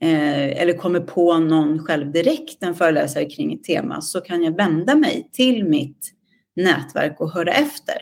eh, 0.00 0.62
eller 0.62 0.72
kommer 0.72 1.00
på 1.00 1.38
någon 1.38 1.78
själv 1.78 2.12
direkt, 2.12 2.62
en 2.62 2.74
föreläsare 2.74 3.24
kring 3.24 3.54
ett 3.54 3.64
tema, 3.64 4.00
så 4.00 4.20
kan 4.20 4.42
jag 4.42 4.56
vända 4.56 4.94
mig 4.94 5.30
till 5.32 5.64
mitt 5.64 6.12
nätverk 6.56 7.20
och 7.20 7.32
höra 7.32 7.52
efter. 7.52 7.94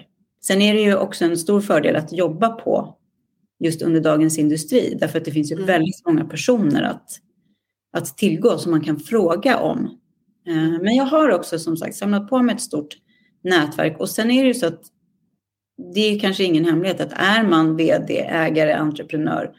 Sen 0.43 0.63
är 0.63 0.75
det 0.75 0.81
ju 0.81 0.97
också 0.97 1.25
en 1.25 1.39
stor 1.39 1.61
fördel 1.61 1.97
att 1.97 2.13
jobba 2.13 2.49
på 2.49 2.97
just 3.61 3.83
under 3.83 4.01
Dagens 4.01 4.39
Industri, 4.39 4.97
därför 5.01 5.19
att 5.19 5.25
det 5.25 5.31
finns 5.31 5.51
ju 5.53 5.55
mm. 5.55 5.67
väldigt 5.67 6.07
många 6.07 6.25
personer 6.25 6.83
att 6.83 7.21
att 7.95 8.17
tillgå 8.17 8.59
som 8.59 8.71
man 8.71 8.81
kan 8.81 9.01
fråga 9.01 9.59
om. 9.59 9.99
Eh, 10.49 10.83
men 10.83 10.95
jag 10.95 11.05
har 11.05 11.31
också 11.31 11.59
som 11.59 11.77
sagt 11.77 11.97
samlat 11.97 12.29
på 12.29 12.43
mig 12.43 12.55
ett 12.55 12.61
stort 12.61 12.97
nätverk 13.45 14.01
och 14.01 14.11
sen 14.11 14.31
är 14.31 14.43
det 14.43 14.49
ju 14.49 14.55
så 14.55 14.67
att 14.67 14.81
det 15.95 16.01
är 16.01 16.21
kanske 16.21 16.45
ingen 16.45 16.65
hemlighet 16.65 17.01
att 17.01 17.13
är 17.13 17.43
man 17.49 17.77
vd, 17.77 18.21
ägare, 18.21 18.73
entreprenör, 18.73 19.55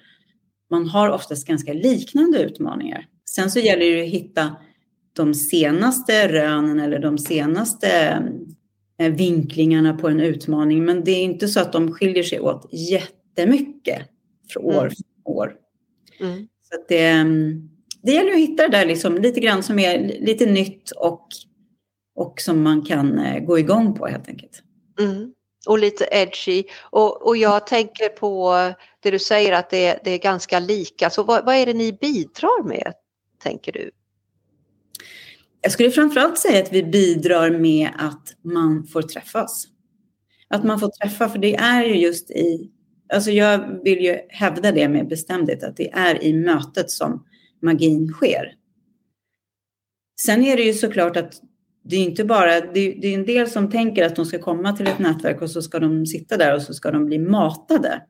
man 0.71 0.87
har 0.87 1.09
oftast 1.09 1.47
ganska 1.47 1.73
liknande 1.73 2.43
utmaningar. 2.43 3.07
Sen 3.29 3.51
så 3.51 3.59
gäller 3.59 3.85
det 3.85 4.03
att 4.03 4.09
hitta 4.09 4.55
de 5.13 5.33
senaste 5.33 6.27
rönen 6.27 6.79
eller 6.79 6.99
de 6.99 7.17
senaste 7.17 7.89
eh, 8.99 9.13
vinklingarna 9.13 9.93
på 9.93 10.07
en 10.07 10.19
utmaning, 10.19 10.85
men 10.85 11.03
det 11.03 11.11
är 11.11 11.23
inte 11.23 11.47
så 11.47 11.59
att 11.59 11.73
de 11.73 11.91
skiljer 11.91 12.23
sig 12.23 12.39
åt 12.39 12.69
jättemycket 13.35 14.07
från 14.49 14.65
år 14.65 14.81
mm. 14.81 14.89
för 14.89 15.31
år. 15.31 15.55
Mm. 16.19 16.47
Så 16.71 16.83
det, 16.87 17.07
mm, 17.07 17.69
det 18.01 18.11
gäller 18.11 18.31
att 18.31 18.39
hitta 18.39 18.67
det 18.67 18.77
där 18.77 18.85
liksom, 18.85 19.17
lite 19.17 19.39
grann 19.39 19.63
som 19.63 19.79
är 19.79 19.99
lite 20.19 20.45
nytt 20.45 20.91
och, 20.91 21.27
och 22.15 22.41
som 22.41 22.63
man 22.63 22.85
kan 22.85 23.19
eh, 23.19 23.39
gå 23.39 23.59
igång 23.59 23.93
på 23.93 24.07
helt 24.07 24.29
enkelt. 24.29 24.63
Mm. 24.99 25.33
Och 25.67 25.79
lite 25.79 26.07
edgy. 26.11 26.63
Och, 26.81 27.27
och 27.27 27.37
jag 27.37 27.67
tänker 27.67 28.09
på 28.09 28.55
det 28.99 29.11
du 29.11 29.19
säger 29.19 29.51
att 29.51 29.69
det, 29.69 29.99
det 30.03 30.11
är 30.11 30.17
ganska 30.19 30.59
lika. 30.59 31.09
Så 31.09 31.23
vad, 31.23 31.45
vad 31.45 31.55
är 31.55 31.65
det 31.65 31.73
ni 31.73 31.93
bidrar 31.93 32.63
med, 32.67 32.93
tänker 33.43 33.71
du? 33.71 33.91
Jag 35.61 35.71
skulle 35.71 35.91
framförallt 35.91 36.37
säga 36.37 36.63
att 36.63 36.73
vi 36.73 36.83
bidrar 36.83 37.51
med 37.51 37.89
att 37.97 38.35
man 38.41 38.87
får 38.87 39.01
träffas. 39.01 39.67
Att 40.47 40.63
man 40.63 40.79
får 40.79 40.87
träffa, 40.87 41.29
för 41.29 41.39
det 41.39 41.55
är 41.55 41.83
ju 41.83 41.95
just 41.95 42.31
i... 42.31 42.71
Alltså 43.13 43.31
jag 43.31 43.83
vill 43.83 43.99
ju 43.99 44.17
hävda 44.29 44.71
det 44.71 44.89
med 44.89 45.07
bestämdhet, 45.07 45.63
att 45.63 45.77
det 45.77 45.91
är 45.91 46.23
i 46.23 46.33
mötet 46.33 46.91
som 46.91 47.25
magin 47.61 48.07
sker. 48.07 48.53
Sen 50.21 50.43
är 50.43 50.57
det 50.57 50.63
ju 50.63 50.73
såklart 50.73 51.17
att 51.17 51.41
det 51.83 51.95
är 51.95 52.03
inte 52.03 52.25
bara, 52.25 52.61
det 52.61 52.79
är, 52.79 53.13
en 53.13 53.25
del 53.25 53.49
som 53.49 53.71
tänker 53.71 54.05
att 54.05 54.15
de 54.15 54.25
ska 54.25 54.39
komma 54.39 54.73
till 54.73 54.87
ett 54.87 54.99
nätverk 54.99 55.41
och 55.41 55.49
så 55.49 55.61
ska 55.61 55.79
de 55.79 56.05
sitta 56.05 56.37
där 56.37 56.55
och 56.55 56.61
så 56.61 56.73
ska 56.73 56.91
de 56.91 57.05
bli 57.05 57.19
matade. 57.19 58.01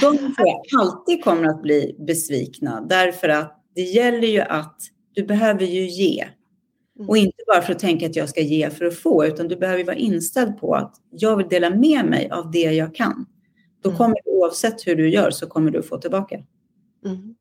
De 0.00 0.18
tror 0.18 0.32
jag 0.36 0.80
alltid 0.80 1.24
kommer 1.24 1.48
att 1.48 1.62
bli 1.62 1.96
besvikna 2.06 2.80
därför 2.80 3.28
att 3.28 3.64
det 3.74 3.82
gäller 3.82 4.28
ju 4.28 4.40
att 4.40 4.76
du 5.12 5.22
behöver 5.22 5.64
ju 5.66 5.86
ge. 5.86 6.24
Mm. 6.98 7.08
Och 7.08 7.16
inte 7.16 7.42
bara 7.46 7.62
för 7.62 7.72
att 7.72 7.78
tänka 7.78 8.06
att 8.06 8.16
jag 8.16 8.28
ska 8.28 8.40
ge 8.40 8.70
för 8.70 8.84
att 8.84 8.94
få, 8.94 9.26
utan 9.26 9.48
du 9.48 9.56
behöver 9.56 9.84
vara 9.84 9.96
inställd 9.96 10.58
på 10.58 10.74
att 10.74 10.94
jag 11.10 11.36
vill 11.36 11.48
dela 11.48 11.70
med 11.70 12.04
mig 12.04 12.30
av 12.30 12.50
det 12.50 12.72
jag 12.72 12.94
kan. 12.94 13.26
Då 13.86 13.90
mm. 13.90 13.98
kommer 13.98 14.16
du, 14.24 14.30
oavsett 14.30 14.86
hur 14.86 14.96
du 14.96 15.08
gör 15.08 15.30
så 15.30 15.46
kommer 15.46 15.70
du 15.70 15.82
få 15.82 15.98
tillbaka. 15.98 16.42
Mm. 17.04 17.34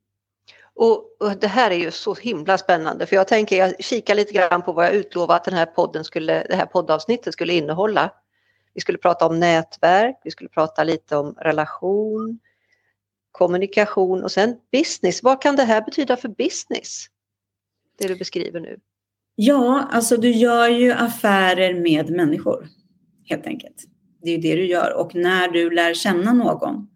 Och, 0.74 1.22
och, 1.22 1.38
det 1.42 1.48
här 1.48 1.72
är 1.72 1.76
ju 1.76 1.92
så 1.92 2.14
himla 2.14 2.58
spännande 2.58 3.06
för 3.06 3.16
jag 3.16 3.28
tänker, 3.28 3.58
jag 3.58 3.84
kikar 3.84 4.16
lite 4.16 4.34
grann 4.34 4.62
på 4.62 4.74
vad 4.74 4.86
jag 4.86 4.94
utlovat 4.94 5.36
att 5.36 5.44
den 5.44 5.54
här 5.54 5.66
podden 5.66 6.04
skulle, 6.04 6.48
det 6.50 6.56
här 6.56 6.66
poddavsnittet 6.66 7.34
skulle 7.34 7.54
innehålla. 7.54 8.12
Vi 8.74 8.82
skulle 8.82 8.98
prata 8.98 9.26
om 9.26 9.40
nätverk, 9.40 10.22
vi 10.24 10.32
skulle 10.32 10.50
prata 10.50 10.84
lite 10.84 11.18
om 11.18 11.36
relation, 11.38 12.40
kommunikation 13.32 14.24
och 14.24 14.32
sen 14.32 14.56
business. 14.72 15.24
Vad 15.24 15.42
kan 15.42 15.56
det 15.56 15.64
här 15.64 15.82
betyda 15.82 16.18
för 16.18 16.30
business? 16.30 17.06
Det 17.98 18.08
du 18.08 18.16
beskriver 18.16 18.60
nu. 18.60 18.80
Ja, 19.36 19.88
alltså 19.92 20.18
du 20.18 20.32
gör 20.32 20.68
ju 20.68 20.92
affärer 20.92 21.74
med 21.74 22.10
människor 22.10 22.68
helt 23.30 23.48
enkelt. 23.48 23.95
Det 24.26 24.32
är 24.32 24.42
det 24.42 24.56
du 24.56 24.66
gör 24.66 24.94
och 25.00 25.16
när 25.16 25.48
du 25.48 25.70
lär 25.70 25.94
känna 25.94 26.34
någon 26.34 26.88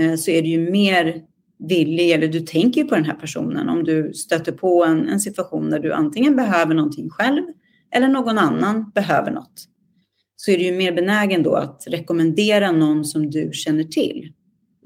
eh, 0.00 0.14
så 0.14 0.30
är 0.30 0.42
du 0.42 0.48
ju 0.48 0.70
mer 0.70 1.22
villig 1.68 2.10
eller 2.10 2.28
du 2.28 2.40
tänker 2.40 2.84
på 2.84 2.94
den 2.94 3.04
här 3.04 3.14
personen 3.14 3.68
om 3.68 3.84
du 3.84 4.12
stöter 4.14 4.52
på 4.52 4.84
en, 4.84 5.08
en 5.08 5.20
situation 5.20 5.70
där 5.70 5.78
du 5.78 5.92
antingen 5.92 6.36
behöver 6.36 6.74
någonting 6.74 7.10
själv 7.10 7.42
eller 7.94 8.08
någon 8.08 8.38
annan 8.38 8.90
behöver 8.94 9.30
något. 9.30 9.64
Så 10.36 10.50
är 10.50 10.58
du 10.58 10.64
ju 10.64 10.72
mer 10.72 10.92
benägen 10.92 11.42
då 11.42 11.54
att 11.54 11.84
rekommendera 11.86 12.72
någon 12.72 13.04
som 13.04 13.30
du 13.30 13.50
känner 13.52 13.84
till. 13.84 14.32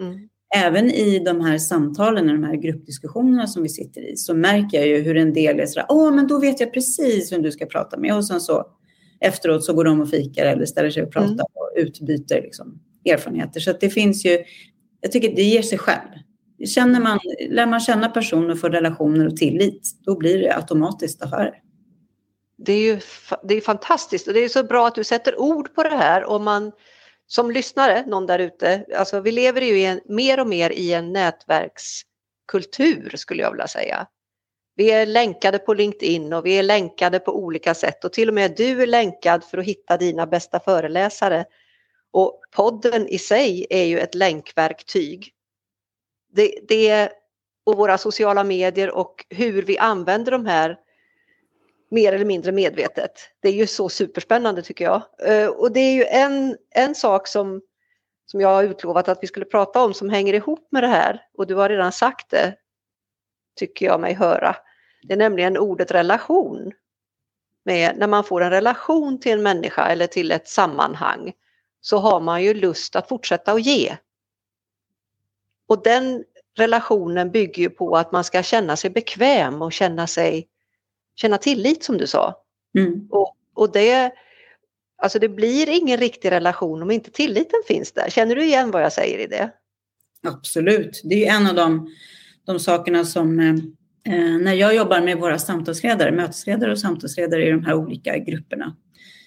Mm. 0.01 0.29
Även 0.57 0.91
i 0.91 1.19
de 1.19 1.41
här 1.41 1.59
samtalen, 1.59 2.27
de 2.27 2.45
här 2.45 2.57
gruppdiskussionerna 2.57 3.47
som 3.47 3.63
vi 3.63 3.69
sitter 3.69 4.13
i, 4.13 4.17
så 4.17 4.35
märker 4.35 4.79
jag 4.79 4.89
ju 4.89 4.99
hur 4.99 5.17
en 5.17 5.33
del 5.33 5.61
är 5.61 5.67
sådär, 5.67 5.87
åh, 5.89 6.15
men 6.15 6.27
då 6.27 6.39
vet 6.39 6.61
jag 6.61 6.73
precis 6.75 7.33
vem 7.33 7.43
du 7.43 7.53
ska 7.53 7.67
prata 7.67 7.97
med. 7.97 8.17
Och 8.17 8.25
sen 8.25 8.41
så 8.41 8.65
efteråt 9.23 9.65
så 9.65 9.73
går 9.73 9.85
de 9.85 10.01
och 10.01 10.11
fikar 10.11 10.47
eller 10.47 10.67
ställer 10.67 10.91
sig 10.91 11.03
och 11.03 11.13
pratar 11.13 11.29
mm. 11.29 11.39
och 11.39 11.71
utbyter 11.77 12.43
liksom, 12.43 12.81
erfarenheter. 13.05 13.61
Så 13.61 13.73
det 13.73 13.91
finns 13.91 14.25
ju, 14.25 14.45
jag 15.01 15.13
tycker 15.13 15.37
det 15.37 15.43
ger 15.43 15.63
sig 15.63 15.79
själv. 15.79 16.09
Känner 16.67 17.01
man, 17.01 17.19
lär 17.49 17.67
man 17.67 17.81
känna 17.81 18.09
personer, 18.09 18.55
får 18.55 18.71
relationer 18.71 19.27
och 19.27 19.37
tillit, 19.37 19.91
då 20.05 20.19
blir 20.19 20.39
det 20.39 20.57
automatiskt 20.57 21.23
affärer. 21.23 21.55
Det 22.59 22.73
är 22.73 22.81
ju 22.81 23.01
det 23.43 23.55
är 23.55 23.61
fantastiskt 23.61 24.29
och 24.29 24.35
det 24.35 24.45
är 24.45 24.49
så 24.49 24.65
bra 24.65 24.87
att 24.87 24.95
du 24.95 25.05
sätter 25.05 25.41
ord 25.41 25.75
på 25.75 25.83
det 25.83 25.97
här. 25.97 26.25
Om 26.25 26.45
man 26.45 26.73
som 27.27 27.51
lyssnare, 27.51 28.05
någon 28.07 28.27
där 28.27 28.39
ute, 28.39 28.85
alltså 28.97 29.21
vi 29.21 29.33
lever 29.33 29.61
ju 29.61 29.83
en, 29.83 30.01
mer 30.05 30.41
och 30.41 30.47
mer 30.47 30.71
i 30.71 30.93
en 30.93 31.13
nätverkskultur 31.13 33.13
skulle 33.17 33.43
jag 33.43 33.51
vilja 33.51 33.69
säga. 33.69 34.07
Vi 34.75 34.91
är 34.91 35.07
länkade 35.07 35.59
på 35.59 35.75
LinkedIn 35.75 36.33
och 36.33 36.47
vi 36.47 36.59
är 36.59 36.63
länkade 36.63 37.19
på 37.19 37.37
olika 37.37 37.75
sätt 37.75 38.05
och 38.05 38.13
till 38.13 38.29
och 38.29 38.35
med 38.35 38.57
du 38.57 38.83
är 38.83 38.87
länkad 38.87 39.45
för 39.45 39.59
att 39.59 39.65
hitta 39.65 39.97
dina 39.97 40.27
bästa 40.27 40.61
föreläsare. 40.61 41.45
Och 42.11 42.41
podden 42.57 43.09
i 43.09 43.19
sig 43.19 43.67
är 43.71 43.85
ju 43.85 43.99
ett 43.99 44.15
länkverktyg 44.15 45.33
det, 46.33 46.59
det 46.69 47.13
och 47.65 47.77
våra 47.77 47.99
sociala 47.99 48.45
medier 48.45 48.91
och 48.91 49.25
hur 49.29 49.63
vi 49.63 49.79
använder 49.79 50.33
de 50.33 50.47
här 50.47 50.79
mer 51.91 52.13
eller 52.13 52.25
mindre 52.25 52.53
medvetet. 52.53 53.13
Det 53.41 53.49
är 53.49 53.53
ju 53.53 53.67
så 53.67 53.89
superspännande 53.89 54.63
tycker 54.63 54.85
jag. 54.85 55.03
Eh, 55.23 55.49
och 55.49 55.73
det 55.73 55.81
är 55.81 55.93
ju 55.93 56.05
en, 56.05 56.57
en 56.71 56.95
sak 56.95 57.29
som, 57.29 57.61
som 58.27 58.41
jag 58.41 58.49
har 58.49 58.63
utlovat 58.63 59.09
att 59.09 59.19
vi 59.23 59.27
skulle 59.27 59.47
prata 59.47 59.85
om 59.85 59.95
som 59.95 60.11
hänger 60.11 60.35
ihop 60.35 60.69
med 60.71 60.83
det 60.83 60.89
här 60.89 61.23
och 61.39 61.47
du 61.47 61.55
har 61.55 61.69
redan 61.69 61.93
sagt 61.93 62.31
det, 62.31 62.55
tycker 63.57 63.87
jag 63.87 64.01
mig 64.01 64.15
höra. 64.15 64.57
Det 65.03 65.13
är 65.13 65.19
nämligen 65.19 65.59
ordet 65.59 65.91
relation. 65.91 66.73
Med, 67.65 67.99
när 67.99 68.07
man 68.07 68.25
får 68.25 68.41
en 68.41 68.51
relation 68.51 69.21
till 69.21 69.33
en 69.33 69.43
människa 69.43 69.87
eller 69.87 70.07
till 70.07 70.33
ett 70.33 70.49
sammanhang 70.49 71.33
så 71.81 71.99
har 71.99 72.21
man 72.21 72.43
ju 72.43 72.55
lust 72.55 72.97
att 72.97 73.09
fortsätta 73.09 73.53
att 73.53 73.63
ge. 73.63 73.97
Och 75.67 75.83
den 75.83 76.25
relationen 76.57 77.31
bygger 77.31 77.63
ju 77.63 77.71
på 77.71 77.97
att 77.97 78.13
man 78.13 78.25
ska 78.25 78.43
känna 78.43 78.77
sig 78.77 78.91
bekväm 78.91 79.63
och 79.63 79.73
känna 79.73 80.07
sig 80.07 80.49
känna 81.15 81.39
tillit 81.39 81.85
som 81.85 81.99
du 81.99 82.07
sa. 82.07 82.43
Mm. 82.79 83.09
Och, 83.11 83.37
och 83.55 83.73
det, 83.73 84.13
alltså 85.03 85.19
det 85.19 85.29
blir 85.29 85.69
ingen 85.69 85.99
riktig 85.99 86.31
relation 86.31 86.83
om 86.83 86.91
inte 86.91 87.11
tilliten 87.11 87.61
finns 87.67 87.93
där. 87.93 88.11
Känner 88.11 88.37
du 88.37 88.45
igen 88.45 88.71
vad 88.71 88.83
jag 88.83 88.93
säger 88.93 89.19
i 89.19 89.27
det? 89.27 89.51
Absolut, 90.27 91.01
det 91.05 91.27
är 91.27 91.37
en 91.37 91.47
av 91.47 91.55
de, 91.55 91.95
de 92.47 92.61
sakerna 92.61 93.05
som 93.05 93.41
eh, 93.41 93.55
eh, 94.15 94.39
när 94.39 94.53
jag 94.53 94.75
jobbar 94.77 95.01
med 95.01 95.19
våra 95.19 95.39
samtalsledare, 95.39 96.13
mötesledare 96.13 96.73
och 96.73 96.79
samtalsledare 96.79 97.47
i 97.47 97.51
de 97.51 97.65
här 97.65 97.75
olika 97.75 98.19
grupperna, 98.19 98.77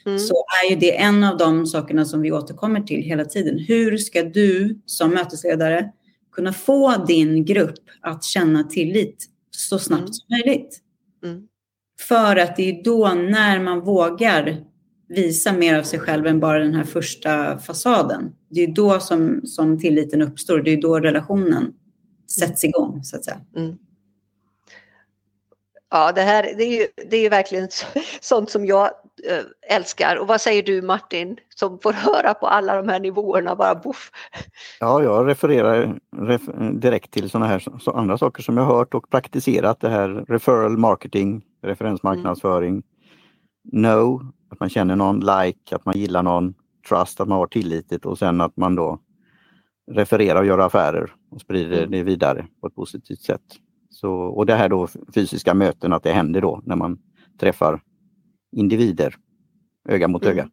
mm. 0.06 0.20
så 0.20 0.46
är 0.64 0.70
ju 0.70 0.76
det 0.76 0.98
en 0.98 1.24
av 1.24 1.38
de 1.38 1.68
sakerna 1.68 2.06
som 2.06 2.22
vi 2.22 2.32
återkommer 2.32 2.82
till 2.82 3.02
hela 3.02 3.26
tiden. 3.26 3.60
Hur 3.60 3.98
ska 3.98 4.24
du 4.24 4.80
som 4.86 5.10
mötesledare 5.10 5.92
kunna 6.32 6.54
få 6.54 7.06
din 7.08 7.46
grupp 7.46 7.80
att 8.02 8.24
känna 8.24 8.64
tillit 8.64 9.26
så 9.52 9.80
snabbt 9.80 10.02
mm. 10.02 10.14
som 10.14 10.26
möjligt. 10.30 10.80
Mm. 11.24 11.48
För 12.08 12.36
att 12.36 12.56
det 12.56 12.70
är 12.70 12.84
då 12.84 13.14
när 13.14 13.60
man 13.60 13.82
vågar 13.82 14.64
visa 15.08 15.54
mer 15.54 15.80
av 15.80 15.84
sig 15.84 16.00
själv 16.00 16.28
än 16.28 16.40
bara 16.40 16.60
den 16.60 16.74
här 16.74 16.84
första 16.84 17.60
fasaden. 17.60 18.32
Det 18.50 18.64
är 18.64 18.68
då 18.68 19.00
som, 19.00 19.42
som 19.46 19.80
tilliten 19.80 20.22
uppstår. 20.22 20.62
Det 20.62 20.74
är 20.74 20.82
då 20.82 21.00
relationen 21.00 21.74
sätts 22.28 22.64
igång 22.64 23.04
så 23.04 23.18
att 23.18 23.26
säga. 23.26 23.42
Mm. 23.56 23.78
Ja, 25.90 26.12
det 26.12 26.22
här 26.22 26.44
det 26.44 26.64
är 26.64 26.82
ju, 26.82 26.88
det 27.10 27.18
är 27.18 27.30
verkligen 27.30 27.68
sånt 28.22 28.50
som 28.50 28.66
jag 28.66 28.86
eh, 29.30 29.76
älskar. 29.76 30.16
Och 30.16 30.28
vad 30.28 30.42
säger 30.42 30.64
du 30.64 30.82
Martin 30.82 31.38
som 31.56 31.80
får 31.80 31.94
höra 31.94 32.34
på 32.34 32.48
alla 32.48 32.76
de 32.76 32.88
här 32.88 33.00
nivåerna 33.00 33.56
bara 33.56 33.76
boff? 33.76 34.12
Ja, 34.80 35.04
jag 35.04 35.28
refererar 35.28 36.00
ref, 36.18 36.42
direkt 36.74 37.12
till 37.12 37.30
sådana 37.30 37.48
här 37.48 37.80
så 37.80 37.92
andra 37.92 38.18
saker 38.18 38.44
som 38.44 38.58
jag 38.58 38.66
hört 38.66 38.94
och 38.94 39.10
praktiserat. 39.10 39.80
Det 39.80 39.90
här 39.90 40.10
referral 40.28 40.78
marketing, 40.78 41.42
referensmarknadsföring, 41.64 42.72
mm. 42.74 42.84
know, 43.84 44.22
att 44.52 44.60
man 44.60 44.70
känner 44.70 44.96
någon, 44.96 45.20
like, 45.20 45.76
att 45.76 45.86
man 45.86 45.98
gillar 45.98 46.24
någon, 46.24 46.54
trust, 46.90 47.20
att 47.20 47.28
man 47.28 47.38
har 47.38 47.48
tillitet 47.48 48.06
och 48.06 48.18
sen 48.18 48.42
att 48.42 48.58
man 48.58 48.76
då 48.76 49.00
refererar 49.92 50.40
och 50.40 50.46
gör 50.46 50.60
affärer 50.60 51.12
och 51.30 51.42
sprider 51.42 51.78
mm. 51.78 51.92
det 51.92 52.04
vidare 52.04 52.48
på 52.62 52.68
ett 52.68 52.76
positivt 52.76 53.22
sätt. 53.22 53.42
Så, 53.90 54.12
och 54.12 54.46
det 54.46 54.56
här 54.56 54.70
då 54.70 54.88
fysiska 55.16 55.54
möten, 55.54 55.94
att 55.94 56.04
det 56.04 56.12
händer 56.12 56.42
då 56.42 56.62
när 56.66 56.76
man 56.76 56.98
träffar 57.40 57.82
individer 58.52 59.16
öga 59.90 60.08
mot 60.08 60.24
mm. 60.24 60.34
öga. 60.34 60.50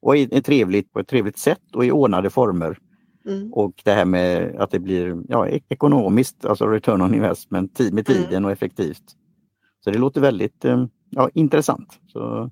Och 0.00 0.16
är, 0.16 0.34
är 0.34 0.40
trevligt 0.40 0.92
på 0.92 1.00
ett 1.00 1.08
trevligt 1.08 1.38
sätt 1.38 1.74
och 1.74 1.84
i 1.84 1.90
ordnade 1.90 2.30
former. 2.30 2.78
Mm. 3.26 3.52
Och 3.52 3.82
det 3.84 3.92
här 3.92 4.04
med 4.04 4.56
att 4.56 4.70
det 4.70 4.78
blir 4.78 5.22
ja, 5.28 5.48
ekonomiskt, 5.48 6.44
alltså 6.44 6.66
return 6.66 7.02
on 7.02 7.14
investment, 7.14 7.76
tid 7.76 7.94
med 7.94 8.08
mm. 8.08 8.22
tiden 8.22 8.36
mm. 8.36 8.44
och 8.44 8.52
effektivt. 8.52 9.04
Så 9.84 9.90
det 9.90 9.98
låter 9.98 10.20
väldigt 10.20 10.64
eh, 10.64 10.86
ja, 11.10 11.30
intressant. 11.34 12.00
Så, 12.06 12.50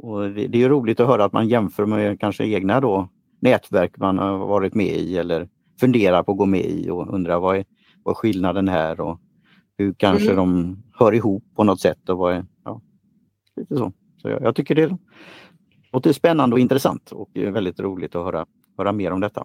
och 0.00 0.30
det, 0.30 0.46
det, 0.46 0.62
är 0.62 0.68
roligt 0.68 1.00
att 1.00 1.06
höra 1.06 1.24
att 1.24 1.32
man 1.32 1.48
jämför 1.48 1.86
med 1.86 2.20
kanske 2.20 2.44
egna 2.44 2.80
då, 2.80 3.08
nätverk 3.42 3.98
man 3.98 4.18
har 4.18 4.38
varit 4.38 4.74
med 4.74 4.96
i 4.96 5.18
eller 5.18 5.48
funderar 5.80 6.22
på 6.22 6.32
att 6.32 6.38
gå 6.38 6.46
med 6.46 6.64
i 6.64 6.90
och 6.90 7.14
undrar 7.14 7.40
vad 7.40 7.56
är, 7.56 7.64
vad 8.02 8.16
skillnaden 8.16 8.68
är 8.68 9.00
och 9.00 9.20
hur 9.78 9.94
kanske 9.94 10.32
mm. 10.32 10.36
de 10.36 10.78
hör 10.94 11.14
ihop 11.14 11.44
på 11.56 11.64
något 11.64 11.80
sätt. 11.80 12.08
Och 12.08 12.18
vad 12.18 12.34
är, 12.34 12.44
ja, 12.64 12.80
lite 13.56 13.76
så. 13.76 13.92
så 14.22 14.28
jag, 14.28 14.42
jag 14.42 14.56
tycker 14.56 14.74
det 14.74 14.96
låter 15.92 16.12
spännande 16.12 16.54
och 16.54 16.60
intressant 16.60 17.12
och 17.12 17.30
väldigt 17.34 17.80
roligt 17.80 18.14
att 18.14 18.24
höra, 18.24 18.46
höra 18.78 18.92
mer 18.92 19.10
om 19.10 19.20
detta. 19.20 19.44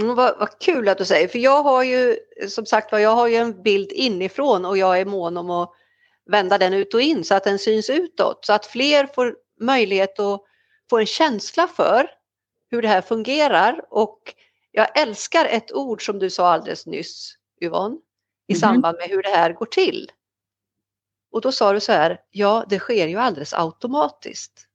Mm, 0.00 0.14
vad, 0.14 0.38
vad, 0.38 0.58
kul 0.58 0.88
att 0.88 0.98
du 0.98 1.04
säger, 1.04 1.28
för 1.28 1.38
jag 1.38 1.62
har 1.62 1.84
ju 1.84 2.16
som 2.48 2.66
sagt 2.66 2.92
jag 2.92 3.14
har 3.14 3.28
ju 3.28 3.34
en 3.34 3.62
bild 3.62 3.92
inifrån 3.92 4.64
och 4.64 4.78
jag 4.78 5.00
är 5.00 5.04
mån 5.04 5.36
om 5.36 5.50
att 5.50 5.70
vända 6.30 6.58
den 6.58 6.74
ut 6.74 6.94
och 6.94 7.00
in 7.00 7.24
så 7.24 7.34
att 7.34 7.44
den 7.44 7.58
syns 7.58 7.90
utåt 7.90 8.38
så 8.42 8.52
att 8.52 8.66
fler 8.66 9.06
får 9.14 9.36
möjlighet 9.60 10.20
att 10.20 10.40
få 10.90 10.98
en 10.98 11.06
känsla 11.06 11.66
för 11.66 12.17
hur 12.70 12.82
det 12.82 12.88
här 12.88 13.02
fungerar 13.02 13.84
och 13.90 14.34
jag 14.72 14.98
älskar 14.98 15.44
ett 15.44 15.72
ord 15.72 16.06
som 16.06 16.18
du 16.18 16.30
sa 16.30 16.48
alldeles 16.48 16.86
nyss 16.86 17.34
Yvonne, 17.60 17.96
i 18.46 18.52
mm. 18.52 18.60
samband 18.60 18.98
med 18.98 19.08
hur 19.08 19.22
det 19.22 19.28
här 19.28 19.52
går 19.52 19.66
till. 19.66 20.10
Och 21.30 21.40
då 21.40 21.52
sa 21.52 21.72
du 21.72 21.80
så 21.80 21.92
här, 21.92 22.20
ja 22.30 22.64
det 22.68 22.78
sker 22.78 23.06
ju 23.06 23.16
alldeles 23.16 23.54
automatiskt. 23.54 24.68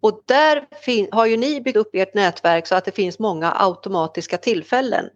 Och 0.00 0.22
där 0.26 0.68
har 1.12 1.26
ju 1.26 1.36
ni 1.36 1.60
byggt 1.60 1.76
upp 1.76 1.90
ert 1.92 2.14
nätverk 2.14 2.66
så 2.66 2.74
att 2.74 2.84
det 2.84 2.92
finns 2.92 3.18
många 3.18 3.52
automatiska 3.56 4.38
tillfällen 4.38 5.10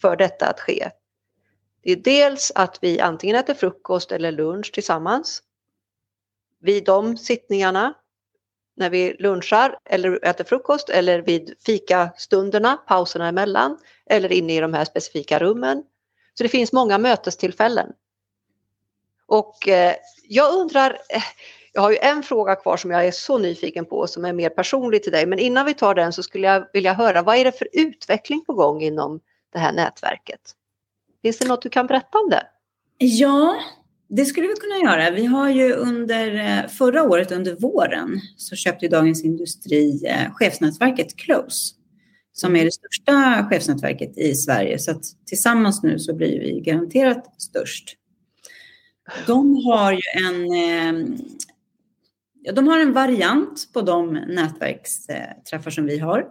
för 0.00 0.16
detta 0.16 0.46
att 0.46 0.60
ske. 0.60 0.90
Det 1.82 1.92
är 1.92 1.96
dels 1.96 2.52
att 2.54 2.78
vi 2.82 3.00
antingen 3.00 3.36
äter 3.36 3.54
frukost 3.54 4.12
eller 4.12 4.32
lunch 4.32 4.72
tillsammans. 4.72 5.42
Vid 6.60 6.84
de 6.84 7.16
sittningarna, 7.16 7.94
när 8.76 8.90
vi 8.90 9.16
lunchar 9.18 9.78
eller 9.84 10.24
äter 10.24 10.44
frukost 10.44 10.88
eller 10.88 11.22
vid 11.22 11.54
fikastunderna, 11.66 12.76
pauserna 12.76 13.28
emellan 13.28 13.78
eller 14.06 14.32
inne 14.32 14.56
i 14.56 14.60
de 14.60 14.74
här 14.74 14.84
specifika 14.84 15.38
rummen. 15.38 15.82
Så 16.34 16.42
det 16.42 16.48
finns 16.48 16.72
många 16.72 16.98
mötestillfällen. 16.98 17.92
Och 19.26 19.68
eh, 19.68 19.94
jag 20.28 20.54
undrar, 20.54 20.90
eh, 20.90 21.22
jag 21.72 21.82
har 21.82 21.90
ju 21.90 21.96
en 21.96 22.22
fråga 22.22 22.56
kvar 22.56 22.76
som 22.76 22.90
jag 22.90 23.06
är 23.06 23.10
så 23.10 23.38
nyfiken 23.38 23.84
på 23.84 24.06
som 24.06 24.24
är 24.24 24.32
mer 24.32 24.50
personlig 24.50 25.02
till 25.02 25.12
dig. 25.12 25.26
Men 25.26 25.38
innan 25.38 25.66
vi 25.66 25.74
tar 25.74 25.94
den 25.94 26.12
så 26.12 26.22
skulle 26.22 26.46
jag 26.46 26.66
vilja 26.72 26.92
höra 26.92 27.22
vad 27.22 27.36
är 27.36 27.44
det 27.44 27.58
för 27.58 27.68
utveckling 27.72 28.44
på 28.44 28.52
gång 28.52 28.82
inom 28.82 29.20
det 29.52 29.58
här 29.58 29.72
nätverket? 29.72 30.40
Finns 31.22 31.38
det 31.38 31.48
något 31.48 31.62
du 31.62 31.68
kan 31.68 31.86
berätta 31.86 32.18
om 32.18 32.30
det? 32.30 32.46
Ja, 32.98 33.62
det 34.16 34.24
skulle 34.24 34.46
vi 34.46 34.54
kunna 34.54 34.90
göra. 34.90 35.10
Vi 35.10 35.24
har 35.24 35.50
ju 35.50 35.72
under 35.72 36.34
eh, 36.34 36.68
förra 36.68 37.02
året 37.02 37.32
under 37.32 37.56
våren 37.56 38.20
så 38.36 38.56
köpte 38.56 38.88
Dagens 38.88 39.24
Industri 39.24 40.04
eh, 40.06 40.32
chefsnätverket 40.32 41.16
Close 41.16 41.74
som 42.32 42.56
är 42.56 42.64
det 42.64 42.72
största 42.72 43.46
chefsnätverket 43.50 44.18
i 44.18 44.34
Sverige. 44.34 44.78
Så 44.78 44.94
tillsammans 45.26 45.82
nu 45.82 45.98
så 45.98 46.14
blir 46.14 46.40
vi 46.40 46.60
garanterat 46.60 47.42
störst. 47.42 47.96
De 49.26 49.56
har 49.64 49.92
ju 49.92 50.00
en, 50.26 50.44
eh, 50.44 51.08
de 52.54 52.68
har 52.68 52.78
en 52.78 52.92
variant 52.92 53.68
på 53.72 53.80
de 53.80 54.12
nätverksträffar 54.12 55.70
som 55.70 55.86
vi 55.86 55.98
har. 55.98 56.26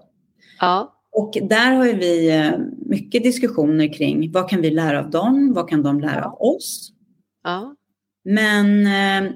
Ja. 0.60 0.98
Och 1.12 1.38
där 1.42 1.72
har 1.72 1.86
vi 1.86 2.52
mycket 2.86 3.24
diskussioner 3.24 3.94
kring 3.94 4.32
vad 4.32 4.50
kan 4.50 4.62
vi 4.62 4.70
lära 4.70 5.00
av 5.00 5.10
dem? 5.10 5.54
Vad 5.54 5.70
kan 5.70 5.84
de 5.84 6.00
lära 6.00 6.26
av 6.26 6.42
oss? 6.42 6.94
Ja. 7.44 7.76
Men 8.24 8.86
eh, 8.86 9.32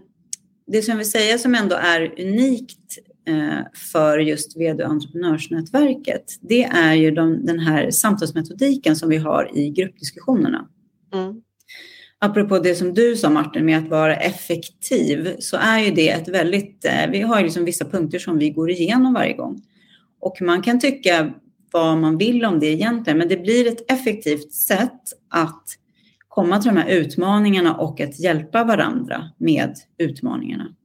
det 0.67 0.81
som 0.81 0.91
jag 0.91 0.97
vill 0.97 1.11
säga 1.11 1.37
som 1.37 1.55
ändå 1.55 1.75
är 1.75 2.21
unikt 2.21 2.97
eh, 3.27 3.59
för 3.91 4.19
just 4.19 4.57
vd 4.57 4.83
och 4.83 4.89
entreprenörsnätverket, 4.89 6.23
det 6.41 6.63
är 6.63 6.93
ju 6.93 7.11
de, 7.11 7.45
den 7.45 7.59
här 7.59 7.91
samtalsmetodiken 7.91 8.95
som 8.95 9.09
vi 9.09 9.17
har 9.17 9.57
i 9.57 9.69
gruppdiskussionerna. 9.69 10.67
Mm. 11.13 11.41
Apropå 12.19 12.59
det 12.59 12.75
som 12.75 12.93
du 12.93 13.15
sa 13.15 13.29
Martin 13.29 13.65
med 13.65 13.77
att 13.77 13.89
vara 13.89 14.15
effektiv 14.15 15.35
så 15.39 15.57
är 15.57 15.79
ju 15.79 15.91
det 15.91 16.09
ett 16.09 16.27
väldigt, 16.27 16.85
vi 17.11 17.21
har 17.21 17.37
ju 17.37 17.43
liksom 17.43 17.65
vissa 17.65 17.85
punkter 17.85 18.19
som 18.19 18.37
vi 18.37 18.49
går 18.49 18.71
igenom 18.71 19.13
varje 19.13 19.33
gång. 19.33 19.61
Och 20.19 20.41
man 20.41 20.61
kan 20.61 20.79
tycka 20.79 21.33
vad 21.71 21.97
man 21.97 22.17
vill 22.17 22.45
om 22.45 22.59
det 22.59 22.67
egentligen, 22.67 23.17
men 23.17 23.27
det 23.27 23.37
blir 23.37 23.67
ett 23.67 23.91
effektivt 23.91 24.53
sätt 24.53 25.01
att 25.29 25.63
komma 26.35 26.61
till 26.61 26.71
de 26.73 26.77
här 26.77 26.89
utmaningarna 26.89 27.75
och 27.75 28.01
att 28.01 28.19
hjälpa 28.19 28.63
varandra 28.63 29.29
med 29.37 29.75
utmaningarna. 29.97 30.75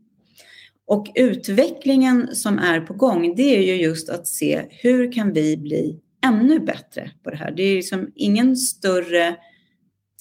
Och 0.86 1.06
utvecklingen 1.14 2.34
som 2.34 2.58
är 2.58 2.80
på 2.80 2.94
gång, 2.94 3.34
det 3.36 3.56
är 3.56 3.62
ju 3.62 3.82
just 3.82 4.10
att 4.10 4.26
se 4.26 4.62
hur 4.70 5.12
kan 5.12 5.32
vi 5.32 5.56
bli 5.56 6.00
ännu 6.24 6.60
bättre 6.60 7.10
på 7.24 7.30
det 7.30 7.36
här. 7.36 7.50
Det 7.50 7.62
är 7.62 7.76
liksom 7.76 8.12
ingen 8.14 8.56
större... 8.56 9.36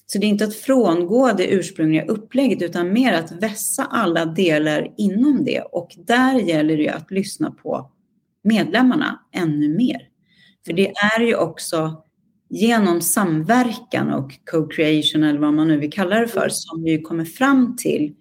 Så 0.05 0.17
det 0.17 0.25
är 0.25 0.29
inte 0.29 0.43
att 0.43 0.55
frångå 0.55 1.31
det 1.37 1.47
ursprungliga 1.47 2.05
upplägget 2.05 2.61
utan 2.61 2.93
mer 2.93 3.13
att 3.13 3.31
vässa 3.31 3.83
alla 3.83 4.25
delar 4.25 4.93
inom 4.97 5.45
det. 5.45 5.61
Och 5.61 5.95
där 5.97 6.39
gäller 6.39 6.77
det 6.77 6.83
ju 6.83 6.89
att 6.89 7.11
lyssna 7.11 7.51
på 7.51 7.91
medlemmarna 8.43 9.19
ännu 9.31 9.77
mer. 9.77 10.01
För 10.65 10.73
det 10.73 10.93
är 11.15 11.19
ju 11.19 11.35
också 11.35 12.03
genom 12.49 13.01
samverkan 13.01 14.13
och 14.13 14.31
co-creation 14.51 15.23
eller 15.23 15.39
vad 15.39 15.53
man 15.53 15.67
nu 15.67 15.77
vill 15.77 15.91
kalla 15.91 16.19
det 16.19 16.27
för 16.27 16.39
mm. 16.39 16.49
som 16.51 16.83
vi 16.83 17.01
kommer 17.01 17.25
fram 17.25 17.75
till 17.75 18.15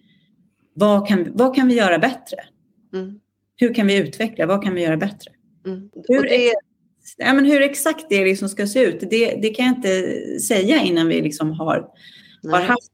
vad 0.75 1.09
kan, 1.09 1.29
vad 1.33 1.55
kan 1.55 1.69
vi 1.69 1.75
göra 1.75 1.99
bättre? 1.99 2.37
Mm. 2.95 3.21
Hur 3.57 3.75
kan 3.75 3.87
vi 3.87 3.97
utveckla? 3.97 4.47
Vad 4.47 4.62
kan 4.62 4.75
vi 4.75 4.83
göra 4.83 4.97
bättre? 4.97 5.33
Mm. 5.67 5.91
Hur, 6.09 6.23
det... 6.23 6.55
ja, 7.17 7.33
men 7.33 7.45
hur 7.45 7.62
exakt 7.62 8.07
det 8.09 8.25
liksom 8.25 8.49
ska 8.49 8.67
se 8.67 8.85
ut, 8.85 9.01
det, 9.01 9.38
det 9.43 9.49
kan 9.49 9.67
jag 9.67 9.75
inte 9.75 10.14
säga 10.41 10.83
innan 10.83 11.09
vi 11.09 11.23
liksom 11.23 11.51
har, 11.51 11.88
har, 12.51 12.61
haft, 12.61 12.93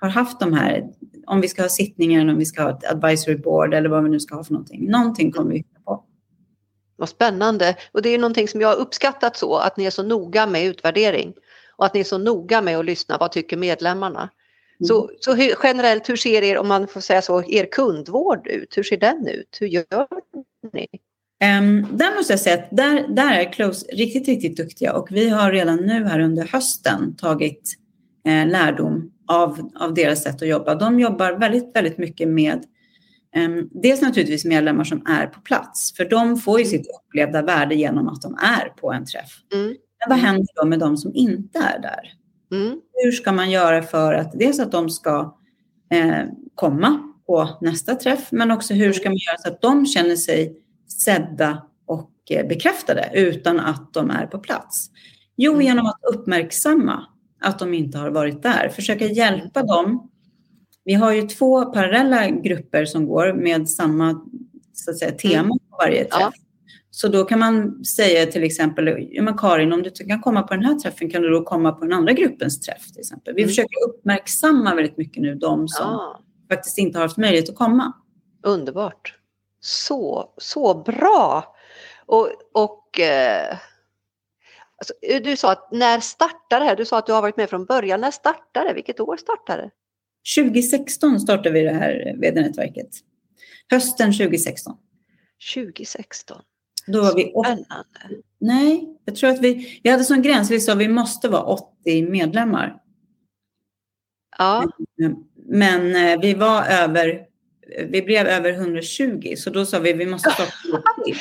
har 0.00 0.08
haft 0.08 0.40
de 0.40 0.52
här, 0.52 0.88
om 1.26 1.40
vi 1.40 1.48
ska 1.48 1.62
ha 1.62 1.68
sittningar, 1.68 2.28
om 2.28 2.38
vi 2.38 2.44
ska 2.44 2.62
ha 2.62 2.70
ett 2.70 2.92
advisory 2.92 3.36
board 3.36 3.74
eller 3.74 3.88
vad 3.88 4.04
vi 4.04 4.10
nu 4.10 4.20
ska 4.20 4.34
ha 4.34 4.44
för 4.44 4.52
någonting. 4.52 4.90
Någonting 4.90 5.32
kommer 5.32 5.52
vi 5.52 5.62
på. 5.62 5.69
Vad 7.00 7.08
spännande. 7.08 7.76
Och 7.92 8.02
det 8.02 8.08
är 8.08 8.18
någonting 8.18 8.48
som 8.48 8.60
jag 8.60 8.68
har 8.68 8.76
uppskattat 8.76 9.36
så, 9.36 9.56
att 9.56 9.76
ni 9.76 9.84
är 9.84 9.90
så 9.90 10.02
noga 10.02 10.46
med 10.46 10.64
utvärdering 10.64 11.34
och 11.76 11.86
att 11.86 11.94
ni 11.94 12.00
är 12.00 12.04
så 12.04 12.18
noga 12.18 12.62
med 12.62 12.78
att 12.78 12.84
lyssna. 12.84 13.16
Vad 13.20 13.32
tycker 13.32 13.56
medlemmarna? 13.56 14.20
Mm. 14.20 14.88
Så, 14.88 15.10
så 15.20 15.34
hur, 15.34 15.54
generellt, 15.62 16.08
hur 16.08 16.16
ser 16.16 16.42
er, 16.42 16.58
om 16.58 16.68
man 16.68 16.88
får 16.88 17.00
säga 17.00 17.22
så, 17.22 17.44
er 17.44 17.66
kundvård 17.72 18.46
ut? 18.46 18.76
Hur 18.76 18.82
ser 18.82 18.96
den 18.96 19.26
ut? 19.26 19.58
Hur 19.60 19.66
gör 19.66 20.06
ni? 20.72 20.86
Um, 21.58 21.96
där 21.96 22.16
måste 22.16 22.32
jag 22.32 22.40
säga 22.40 22.54
att 22.54 22.68
där, 22.70 23.08
där 23.08 23.32
är 23.32 23.52
Close 23.52 23.86
riktigt, 23.92 24.28
riktigt 24.28 24.56
duktiga 24.56 24.92
och 24.92 25.08
vi 25.10 25.28
har 25.28 25.52
redan 25.52 25.76
nu 25.76 26.04
här 26.04 26.20
under 26.20 26.44
hösten 26.44 27.16
tagit 27.16 27.74
eh, 28.26 28.46
lärdom 28.46 29.12
av, 29.28 29.70
av 29.74 29.94
deras 29.94 30.22
sätt 30.22 30.42
att 30.42 30.48
jobba. 30.48 30.74
De 30.74 31.00
jobbar 31.00 31.32
väldigt, 31.32 31.76
väldigt 31.76 31.98
mycket 31.98 32.28
med 32.28 32.64
dels 33.82 34.02
naturligtvis 34.02 34.44
medlemmar 34.44 34.84
som 34.84 35.06
är 35.06 35.26
på 35.26 35.40
plats, 35.40 35.96
för 35.96 36.04
de 36.04 36.36
får 36.36 36.58
ju 36.58 36.64
sitt 36.64 36.86
upplevda 36.98 37.42
värde 37.42 37.74
genom 37.74 38.08
att 38.08 38.22
de 38.22 38.34
är 38.34 38.68
på 38.68 38.92
en 38.92 39.06
träff. 39.06 39.30
Mm. 39.54 39.66
Men 39.66 40.08
vad 40.08 40.18
händer 40.18 40.48
då 40.54 40.66
med 40.66 40.78
de 40.78 40.96
som 40.96 41.14
inte 41.14 41.58
är 41.58 41.78
där? 41.82 42.12
Mm. 42.52 42.80
Hur 42.92 43.12
ska 43.12 43.32
man 43.32 43.50
göra 43.50 43.82
för 43.82 44.14
att 44.14 44.32
dels 44.32 44.60
att 44.60 44.72
de 44.72 44.90
ska 44.90 45.36
eh, 45.90 46.24
komma 46.54 47.12
på 47.26 47.58
nästa 47.60 47.94
träff, 47.94 48.28
men 48.32 48.50
också 48.50 48.74
hur 48.74 48.92
ska 48.92 49.08
man 49.08 49.16
göra 49.16 49.38
så 49.38 49.48
att 49.48 49.62
de 49.62 49.86
känner 49.86 50.16
sig 50.16 50.56
sedda 50.88 51.66
och 51.86 52.10
eh, 52.30 52.48
bekräftade 52.48 53.10
utan 53.14 53.60
att 53.60 53.92
de 53.92 54.10
är 54.10 54.26
på 54.26 54.38
plats? 54.38 54.90
Jo, 55.36 55.52
mm. 55.52 55.66
genom 55.66 55.86
att 55.86 56.00
uppmärksamma 56.14 57.06
att 57.40 57.58
de 57.58 57.74
inte 57.74 57.98
har 57.98 58.10
varit 58.10 58.42
där, 58.42 58.68
försöka 58.68 59.06
hjälpa 59.06 59.62
dem 59.62 60.10
vi 60.90 60.94
har 60.94 61.12
ju 61.12 61.22
två 61.22 61.64
parallella 61.64 62.28
grupper 62.28 62.84
som 62.84 63.06
går 63.06 63.32
med 63.32 63.68
samma 63.68 64.26
så 64.72 64.90
att 64.90 64.98
säga, 64.98 65.12
tema 65.12 65.38
mm. 65.38 65.58
på 65.70 65.76
varje 65.78 66.04
träff. 66.04 66.20
Ja. 66.20 66.32
Så 66.90 67.08
då 67.08 67.24
kan 67.24 67.38
man 67.38 67.84
säga 67.84 68.26
till 68.26 68.44
exempel, 68.44 69.08
ja, 69.10 69.22
men 69.22 69.38
Karin, 69.38 69.72
om 69.72 69.82
du 69.82 69.90
kan 69.90 70.20
komma 70.20 70.42
på 70.42 70.54
den 70.54 70.64
här 70.64 70.74
träffen, 70.74 71.10
kan 71.10 71.22
du 71.22 71.30
då 71.30 71.44
komma 71.44 71.72
på 71.72 71.84
den 71.84 71.92
andra 71.92 72.12
gruppens 72.12 72.60
träff 72.60 72.92
till 72.92 73.00
exempel? 73.00 73.34
Vi 73.34 73.42
mm. 73.42 73.48
försöker 73.48 73.88
uppmärksamma 73.88 74.74
väldigt 74.74 74.96
mycket 74.96 75.22
nu 75.22 75.34
de 75.34 75.68
som 75.68 75.86
ja. 75.86 76.20
faktiskt 76.50 76.78
inte 76.78 76.98
har 76.98 77.02
haft 77.02 77.16
möjlighet 77.16 77.48
att 77.48 77.56
komma. 77.56 77.92
Underbart. 78.42 79.18
Så, 79.60 80.34
så 80.36 80.74
bra. 80.74 81.54
Och, 82.06 82.28
och 82.54 83.00
eh, 83.00 83.56
alltså, 84.78 84.94
du 85.24 85.36
sa 85.36 85.52
att 85.52 85.72
när 85.72 86.00
startade 86.00 86.64
det 86.64 86.68
här? 86.68 86.76
Du 86.76 86.84
sa 86.84 86.98
att 86.98 87.06
du 87.06 87.12
har 87.12 87.22
varit 87.22 87.36
med 87.36 87.50
från 87.50 87.64
början. 87.64 88.00
När 88.00 88.10
startade 88.10 88.68
det? 88.68 88.74
Vilket 88.74 89.00
år 89.00 89.16
startade 89.16 89.62
det? 89.62 89.70
2016 90.36 91.20
startade 91.20 91.50
vi 91.50 91.62
det 91.62 91.72
här 91.72 92.16
vd-nätverket. 92.20 92.88
Hösten 93.70 94.12
2016. 94.12 94.76
2016. 95.54 96.42
Då 96.86 97.02
var 97.02 97.14
vi 97.14 97.32
Spännande. 97.44 98.22
Nej, 98.38 98.98
jag 99.04 99.16
tror 99.16 99.30
att 99.30 99.40
vi, 99.40 99.80
vi 99.82 99.90
hade 99.90 100.04
som 100.04 100.22
gräns, 100.22 100.50
vi 100.50 100.60
sa 100.60 100.72
att 100.72 100.78
vi 100.78 100.88
måste 100.88 101.28
vara 101.28 101.42
80 101.42 102.10
medlemmar. 102.10 102.76
Ja. 104.38 104.70
Men 105.34 105.96
eh, 105.96 106.20
vi 106.20 106.34
var 106.34 106.64
över, 106.64 107.26
vi 107.88 108.02
blev 108.02 108.26
över 108.26 108.52
120, 108.52 109.34
så 109.36 109.50
då 109.50 109.66
sa 109.66 109.78
vi 109.78 109.92
att 109.92 109.98
vi 109.98 110.06
måste 110.06 110.30
starta 110.30 110.52
till. 111.04 111.16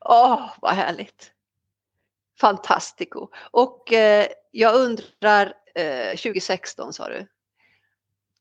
Åh, 0.00 0.34
oh, 0.34 0.50
vad 0.60 0.74
härligt. 0.74 1.32
Fantastico. 2.40 3.28
Och 3.50 3.92
eh, 3.92 4.26
jag 4.50 4.74
undrar, 4.74 5.54
eh, 5.74 6.16
2016 6.16 6.92
sa 6.92 7.08
du? 7.08 7.26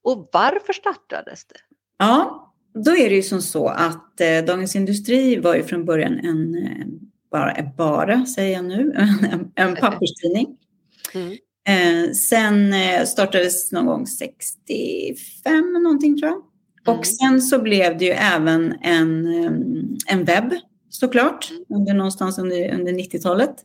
Och 0.06 0.30
varför 0.34 0.74
startades 0.74 1.46
det? 1.46 1.56
Ja, 1.98 2.54
då 2.74 2.92
är 2.92 3.10
det 3.10 3.16
ju 3.16 3.24
som 3.24 3.42
så 3.42 3.68
att 3.68 4.22
eh, 4.22 4.46
Dagens 4.48 4.76
Industri 4.76 5.40
var 5.40 5.56
ju 5.56 5.64
från 5.64 5.86
början 5.86 6.20
en, 6.20 6.56
eh, 6.56 6.86
bara, 7.32 7.72
bara 7.78 8.26
säger 8.26 8.54
jag 8.54 8.66
nu, 8.66 8.94
en, 9.32 9.52
en 9.56 9.76
papperstidning. 9.76 10.58
Mm. 11.14 11.38
Eh, 11.68 12.12
sen 12.12 12.74
eh, 12.74 13.06
startades 13.06 13.72
någon 13.72 13.86
gång 13.86 14.08
65 14.08 15.74
någonting 15.84 16.18
tror 16.18 16.32
jag. 16.32 16.42
Mm. 16.88 17.00
Och 17.00 17.06
sen 17.06 17.42
så 17.42 17.62
blev 17.62 17.98
det 17.98 18.06
ju 18.06 18.12
även 18.12 18.74
en, 18.82 19.26
eh, 19.26 19.52
en 20.14 20.24
webb 20.26 20.54
såklart, 20.90 21.52
mm. 21.52 21.66
under, 21.70 21.94
någonstans 21.94 22.38
under, 22.38 22.74
under 22.74 22.94
90-talet. 22.94 23.56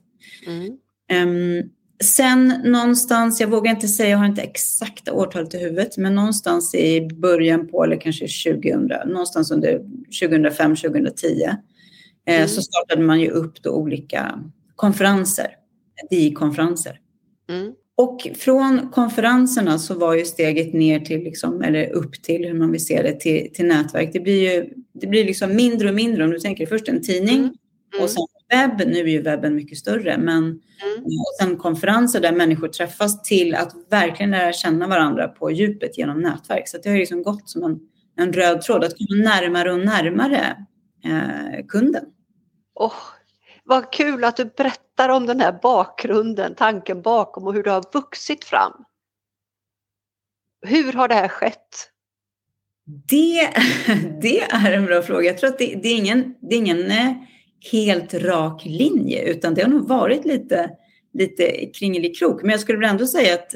Mm. 0.47 0.79
Sen 2.05 2.49
någonstans, 2.65 3.41
jag 3.41 3.49
vågar 3.49 3.71
inte 3.73 3.89
säga, 3.89 4.09
jag 4.11 4.19
har 4.19 4.27
inte 4.27 4.43
exakta 4.43 5.13
årtalet 5.13 5.55
i 5.55 5.59
huvudet, 5.59 5.97
men 5.97 6.15
någonstans 6.15 6.75
i 6.75 7.09
början 7.15 7.69
på, 7.69 7.85
eller 7.85 8.01
kanske 8.01 8.27
2000, 8.53 8.91
någonstans 9.07 9.51
under 9.51 9.81
2005-2010, 10.23 11.43
eh, 12.27 12.35
Mm. 12.37 12.49
så 12.49 12.63
startade 12.63 13.03
man 13.03 13.21
ju 13.21 13.31
upp 13.31 13.63
då 13.63 13.71
olika 13.71 14.41
konferenser, 14.77 15.47
DI-konferenser. 16.11 16.99
Mm. 17.51 17.73
Och 17.97 18.29
från 18.39 18.89
konferenserna 18.93 19.79
så 19.79 19.95
var 19.95 20.15
ju 20.15 20.25
steget 20.25 20.73
ner 20.75 21.01
till, 21.01 21.21
liksom, 21.23 21.63
eller 21.63 21.91
upp 21.93 22.23
till, 22.23 22.45
hur 22.45 22.55
man 22.55 22.73
vill 22.73 22.87
se 22.87 23.03
det, 23.03 23.21
till, 23.21 23.51
till 23.55 23.67
nätverk. 23.67 24.11
Det 24.13 24.21
blir 24.21 24.53
ju 24.55 24.71
det 24.93 25.07
blir 25.07 25.25
liksom 25.25 25.57
mindre 25.57 25.89
och 25.89 25.95
mindre. 25.95 26.25
Om 26.25 26.31
du 26.31 26.39
tänker 26.39 26.67
först 26.67 26.89
en 26.89 27.03
tidning 27.03 27.39
Mm. 27.39 27.51
Mm. 27.95 28.05
och 28.05 28.11
sen 28.11 28.23
webb. 28.51 28.79
Nu 28.87 28.99
är 28.99 29.07
ju 29.07 29.23
webben 29.23 29.55
mycket 29.55 29.79
större. 29.79 30.19
Men 30.19 30.61
Mm. 30.83 31.05
och 31.05 31.35
sen 31.41 31.57
konferenser 31.57 32.21
där 32.21 32.33
människor 32.33 32.69
träffas 32.69 33.23
till 33.23 33.55
att 33.55 33.73
verkligen 33.91 34.31
lära 34.31 34.53
känna 34.53 34.87
varandra 34.87 35.29
på 35.29 35.51
djupet 35.51 35.99
genom 35.99 36.21
nätverk. 36.21 36.69
Så 36.69 36.79
det 36.79 36.91
har 36.91 36.97
liksom 36.97 37.23
gått 37.23 37.49
som 37.49 37.65
en, 37.65 37.81
en 38.17 38.33
röd 38.33 38.63
tråd 38.63 38.85
att 38.85 38.93
komma 38.99 39.23
närmare 39.25 39.73
och 39.73 39.79
närmare 39.79 40.67
eh, 41.05 41.67
kunden. 41.69 42.05
Åh, 42.75 42.93
vad 43.65 43.93
kul 43.93 44.25
att 44.25 44.37
du 44.37 44.45
berättar 44.45 45.09
om 45.09 45.27
den 45.27 45.41
här 45.41 45.59
bakgrunden, 45.63 46.55
tanken 46.55 47.03
bakom 47.03 47.47
och 47.47 47.55
hur 47.55 47.63
det 47.63 47.71
har 47.71 47.85
vuxit 47.93 48.45
fram. 48.45 48.73
Hur 50.67 50.93
har 50.93 51.09
det 51.09 51.15
här 51.15 51.29
skett? 51.29 51.91
Det, 53.09 53.51
det 54.23 54.41
är 54.41 54.73
en 54.73 54.87
bra 54.87 55.03
fråga. 55.03 55.27
Jag 55.27 55.39
tror 55.39 55.51
att 55.51 55.59
det, 55.59 55.81
det 55.83 55.89
är 55.89 55.97
ingen, 55.97 56.35
det 56.41 56.55
är 56.55 56.59
ingen 56.59 56.91
eh, 56.91 57.13
helt 57.73 58.15
rak 58.15 58.63
linje, 58.67 59.23
utan 59.23 59.55
det 59.55 59.63
har 59.63 59.69
nog 59.71 59.89
varit 59.89 60.25
lite, 60.25 60.71
lite 61.13 61.71
kringelikrok. 61.75 62.43
Men 62.43 62.51
jag 62.51 62.61
skulle 62.61 62.79
väl 62.79 62.91
ändå 62.91 63.07
säga 63.07 63.35
att 63.35 63.55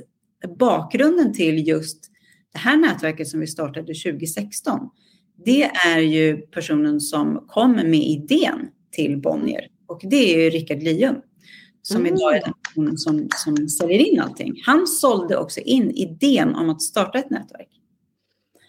bakgrunden 0.59 1.33
till 1.33 1.69
just 1.69 2.11
det 2.53 2.59
här 2.59 2.77
nätverket 2.77 3.29
som 3.29 3.40
vi 3.40 3.47
startade 3.47 3.95
2016, 3.95 4.90
det 5.45 5.62
är 5.64 5.99
ju 5.99 6.37
personen 6.37 7.01
som 7.01 7.45
kom 7.49 7.73
med 7.73 7.95
idén 8.03 8.69
till 8.90 9.21
Bonnier. 9.21 9.69
Och 9.87 10.01
det 10.05 10.35
är 10.35 10.43
ju 10.45 10.51
Rickard 10.51 10.83
Lium, 10.83 11.17
som 11.83 12.01
Mm. 12.01 12.14
idag 12.14 12.37
är 12.37 12.40
den 12.40 12.53
personen 12.69 12.99
som, 12.99 13.29
som 13.37 13.69
säljer 13.69 13.99
in 13.99 14.21
allting. 14.21 14.62
Han 14.67 14.87
sålde 14.87 15.37
också 15.37 15.61
in 15.61 15.90
idén 15.90 16.55
om 16.55 16.71
att 16.71 16.83
starta 16.83 17.19
ett 17.19 17.31
nätverk. 17.31 17.69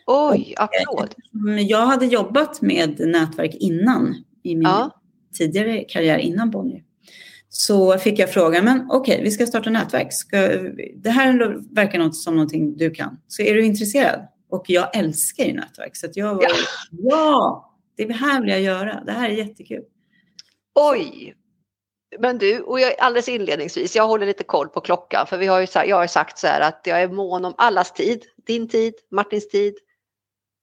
Oj, 0.07 0.53
applåd! 0.57 1.13
Men 1.31 1.67
Jag 1.67 1.85
hade 1.85 2.05
jobbat 2.05 2.61
med 2.61 2.99
nätverk 3.07 3.55
innan 3.55 4.15
i 4.43 4.55
min 4.55 4.63
Ja. 4.63 5.01
Tidigare 5.35 5.83
karriär 5.83 6.17
innan 6.17 6.51
Bonnier. 6.51 6.83
Så 7.49 7.97
fick 7.97 8.19
jag 8.19 8.33
frågan, 8.33 8.65
men 8.65 8.87
okej, 8.91 9.21
vi 9.23 9.31
ska 9.31 9.45
starta 9.45 9.69
nätverk. 9.69 10.13
Ska, 10.13 10.37
det 10.95 11.09
här 11.09 11.57
verkar 11.75 11.99
något 11.99 12.15
som 12.15 12.35
någonting 12.35 12.77
du 12.77 12.91
kan. 12.91 13.17
Så 13.27 13.41
är 13.41 13.53
du 13.53 13.65
intresserad? 13.65 14.27
Och 14.49 14.65
jag 14.67 14.97
älskar 14.97 15.43
ju 15.43 15.53
nätverk. 15.53 15.95
Så 15.95 16.05
att 16.05 16.17
jag 16.17 16.35
var, 16.35 16.43
Ja. 16.43 16.49
ja. 16.89 17.75
det 17.97 18.13
här 18.13 18.41
vill 18.41 18.49
jag 18.49 18.61
göra. 18.61 19.03
Det 19.05 19.11
här 19.11 19.29
är 19.29 19.33
jättekul. 19.33 19.83
Oj! 20.75 21.35
Men 22.19 22.37
du, 22.37 22.59
och 22.59 22.79
jag, 22.79 22.95
alldeles 22.99 23.29
inledningsvis, 23.29 23.95
jag 23.95 24.07
håller 24.07 24.25
lite 24.25 24.43
koll 24.43 24.67
på 24.67 24.81
klockan 24.81 25.27
för 25.27 25.37
vi 25.37 25.47
har 25.47 25.59
ju, 25.59 25.67
jag 25.73 25.95
har 25.95 26.07
sagt 26.07 26.37
så 26.37 26.47
här 26.47 26.61
att 26.61 26.81
jag 26.83 27.01
är 27.01 27.07
mån 27.07 27.45
om 27.45 27.53
allas 27.57 27.93
tid, 27.93 28.25
din 28.47 28.67
tid, 28.67 28.93
Martins 29.11 29.49
tid, 29.49 29.73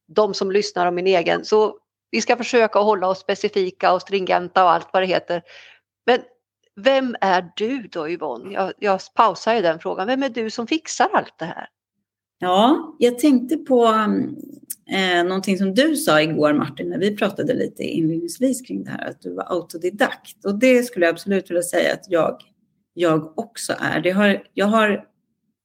de 0.08 0.34
som 0.34 0.52
lyssnar 0.52 0.86
och 0.86 0.94
min 0.94 1.06
egen. 1.06 1.44
Så 1.44 1.78
vi 2.12 2.20
ska 2.20 2.36
försöka 2.36 2.78
hålla 2.78 3.08
oss 3.08 3.18
specifika 3.18 3.92
och 3.92 4.02
stringenta 4.02 4.64
och 4.64 4.70
allt 4.70 4.88
vad 4.92 5.02
det 5.02 5.06
heter. 5.06 5.42
Men 6.06 6.18
vem 6.76 7.16
är 7.20 7.52
du 7.56 7.88
då 7.92 8.08
Yvonne? 8.08 8.52
Jag, 8.52 8.72
jag 8.78 9.00
pausar 9.14 9.54
ju 9.54 9.62
den 9.62 9.78
frågan. 9.78 10.06
Vem 10.06 10.22
är 10.22 10.28
du 10.28 10.50
som 10.50 10.66
fixar 10.66 11.08
allt 11.12 11.34
det 11.38 11.44
här? 11.44 11.68
Ja, 12.38 12.94
jag 12.98 13.18
tänkte 13.18 13.56
på 13.56 13.86
eh, 14.90 15.24
någonting 15.24 15.58
som 15.58 15.74
du 15.74 15.96
sa 15.96 16.22
igår 16.22 16.52
Martin, 16.52 16.88
när 16.88 16.98
vi 16.98 17.16
pratade 17.16 17.54
lite 17.54 17.82
inledningsvis 17.82 18.62
kring 18.62 18.84
det 18.84 18.90
här, 18.90 19.10
att 19.10 19.20
du 19.20 19.34
var 19.34 19.44
autodidakt. 19.52 20.44
Och 20.44 20.58
det 20.58 20.82
skulle 20.82 21.06
jag 21.06 21.12
absolut 21.12 21.50
vilja 21.50 21.62
säga 21.62 21.92
att 21.92 22.04
jag, 22.08 22.40
jag 22.94 23.38
också 23.38 23.74
är. 23.78 24.00
Det, 24.00 24.10
har, 24.10 24.42
jag 24.54 24.66
har 24.66 25.04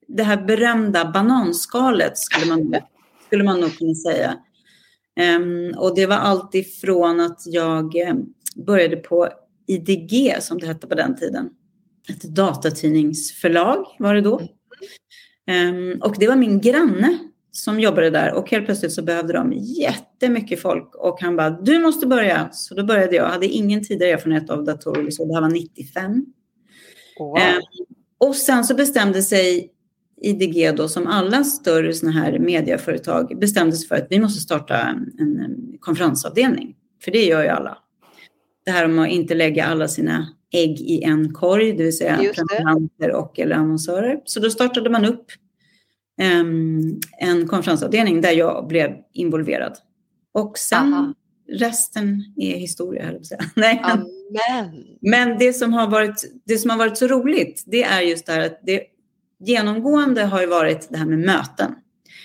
det 0.07 0.23
här 0.23 0.38
berömda 0.38 1.12
bananskalet 1.12 2.17
skulle 2.17 2.45
man, 2.45 2.75
skulle 3.25 3.43
man 3.43 3.60
nog 3.60 3.77
kunna 3.77 3.95
säga. 3.95 4.38
Ehm, 5.17 5.73
och 5.77 5.95
det 5.95 6.06
var 6.06 6.15
allt 6.15 6.56
ifrån 6.56 7.19
att 7.19 7.41
jag 7.45 7.95
eh, 7.95 8.15
började 8.56 8.95
på 8.95 9.30
IDG, 9.67 10.36
som 10.39 10.60
det 10.60 10.67
hette 10.67 10.88
på 10.88 10.95
den 10.95 11.15
tiden. 11.15 11.49
Ett 12.10 12.21
datatidningsförlag 12.21 13.86
var 13.99 14.15
det 14.15 14.21
då. 14.21 14.41
Ehm, 15.47 16.01
och 16.01 16.15
det 16.19 16.27
var 16.27 16.36
min 16.36 16.62
granne 16.62 17.17
som 17.51 17.80
jobbade 17.80 18.10
där 18.10 18.34
och 18.34 18.51
helt 18.51 18.65
plötsligt 18.65 18.91
så 18.91 19.01
behövde 19.01 19.34
de 19.34 19.53
jättemycket 19.53 20.62
folk 20.62 20.95
och 20.95 21.21
han 21.21 21.36
bara, 21.36 21.49
du 21.49 21.80
måste 21.80 22.08
börja. 22.08 22.49
Så 22.51 22.75
då 22.75 22.84
började 22.84 23.15
jag, 23.15 23.25
jag 23.25 23.32
hade 23.32 23.47
ingen 23.47 23.84
tidigare 23.84 24.13
erfarenhet 24.13 24.49
av 24.49 24.63
datorer, 24.63 25.12
så 25.12 25.25
det 25.25 25.34
här 25.34 25.41
var 25.41 25.49
95. 25.49 26.25
Wow. 27.19 27.38
Ehm, 27.38 27.62
och 28.17 28.36
sen 28.36 28.63
så 28.63 28.75
bestämde 28.75 29.21
sig 29.21 29.71
IDG 30.21 30.75
då, 30.77 30.88
som 30.88 31.08
alla 31.08 31.43
större 31.43 31.93
såna 31.93 32.12
här 32.12 32.39
medieföretag, 32.39 33.39
sig 33.73 33.88
för 33.88 33.95
att 33.95 34.08
vi 34.10 34.19
måste 34.19 34.41
starta 34.41 34.77
en, 34.82 35.12
en, 35.19 35.39
en 35.39 35.77
konferensavdelning. 35.80 36.75
För 37.03 37.12
det 37.12 37.25
gör 37.25 37.43
ju 37.43 37.49
alla. 37.49 37.77
Det 38.65 38.71
här 38.71 38.86
om 38.86 38.99
att 38.99 39.10
inte 39.10 39.36
lägga 39.36 39.65
alla 39.65 39.88
sina 39.88 40.27
ägg 40.53 40.82
i 40.82 41.03
en 41.03 41.34
korg, 41.34 41.73
det 41.73 41.84
vill 41.84 41.97
säga 41.97 42.17
prenumeranter 42.17 43.12
och 43.12 43.39
eller 43.39 43.56
annonsörer. 43.56 44.19
Så 44.25 44.39
då 44.39 44.49
startade 44.49 44.89
man 44.89 45.06
upp 45.06 45.25
em, 46.21 46.99
en 47.19 47.47
konferensavdelning 47.47 48.21
där 48.21 48.32
jag 48.32 48.67
blev 48.67 48.91
involverad. 49.13 49.77
Och 50.34 50.58
sen 50.58 50.93
Aha. 50.93 51.13
resten 51.51 52.23
är 52.38 52.58
historia, 52.58 53.06
höll 53.06 53.13
jag 53.15 53.25
säga. 53.25 53.41
Nej, 53.56 53.82
men- 53.84 53.91
Amen. 53.91 54.84
men 55.01 55.38
det 55.38 55.53
som, 55.53 55.73
har 55.73 55.88
varit, 55.88 56.32
det 56.45 56.58
som 56.58 56.69
har 56.69 56.77
varit 56.77 56.97
så 56.97 57.08
roligt, 57.08 57.63
det 57.67 57.84
är 57.84 58.01
just 58.01 58.25
det 58.25 58.32
här 58.32 58.45
att 58.45 58.60
det 58.65 58.82
genomgående 59.39 60.23
har 60.23 60.41
ju 60.41 60.47
varit 60.47 60.88
det 60.91 60.97
här 60.97 61.06
med 61.06 61.19
möten. 61.19 61.76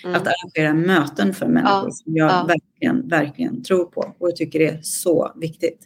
Mm. 0.03 0.15
Att 0.15 0.27
arrangera 0.27 0.73
möten 0.73 1.33
för 1.33 1.45
människor 1.47 1.85
Ja, 1.85 1.91
som 1.91 2.15
jag 2.15 2.31
ja. 2.31 2.45
verkligen, 2.47 3.07
verkligen 3.07 3.63
tror 3.63 3.85
på 3.85 4.01
och 4.19 4.29
jag 4.29 4.35
tycker 4.35 4.59
det 4.59 4.67
är 4.67 4.79
så 4.81 5.31
viktigt. 5.35 5.79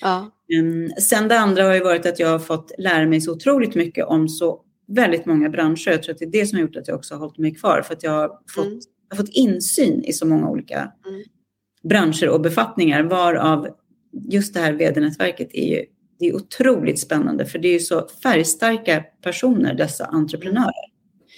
Ja. 0.00 0.30
Mm, 0.54 0.90
sen 0.90 1.28
det 1.28 1.38
andra 1.38 1.62
har 1.64 1.74
ju 1.74 1.80
varit 1.84 2.06
att 2.06 2.18
jag 2.20 2.28
har 2.28 2.38
fått 2.38 2.72
lära 2.78 3.06
mig 3.06 3.20
så 3.20 3.32
otroligt 3.32 3.74
mycket 3.74 4.06
om 4.06 4.28
så 4.28 4.60
väldigt 4.88 5.26
många 5.26 5.48
branscher. 5.48 5.90
Jag 5.90 6.02
tror 6.02 6.12
att 6.12 6.18
det 6.18 6.24
är 6.24 6.30
det 6.30 6.46
som 6.46 6.58
har 6.58 6.62
gjort 6.62 6.76
att 6.76 6.88
jag 6.88 6.96
också 6.96 7.14
har 7.14 7.20
hållit 7.20 7.38
mig 7.38 7.54
kvar. 7.54 7.82
För 7.86 7.94
att 7.94 8.02
jag 8.02 8.10
har 8.12 8.28
fått, 8.54 8.66
Mm. 8.66 8.80
jag 9.08 9.16
har 9.16 9.22
fått 9.24 9.34
insyn 9.34 10.04
i 10.04 10.12
så 10.12 10.26
många 10.26 10.48
olika 10.48 10.76
Mm. 11.08 11.22
branscher 11.82 12.28
och 12.28 12.40
befattningar. 12.40 13.02
Varav 13.02 13.68
just 14.30 14.54
det 14.54 14.60
här 14.60 14.72
vd-nätverket 14.72 15.48
är 15.52 15.68
ju 15.68 15.84
det 16.22 16.28
är 16.28 16.36
otroligt 16.36 17.00
spännande. 17.00 17.46
För 17.46 17.58
det 17.58 17.68
är 17.68 17.78
så 17.78 18.08
färgstarka 18.22 19.04
personer, 19.22 19.74
dessa 19.74 20.04
entreprenörer. 20.04 20.84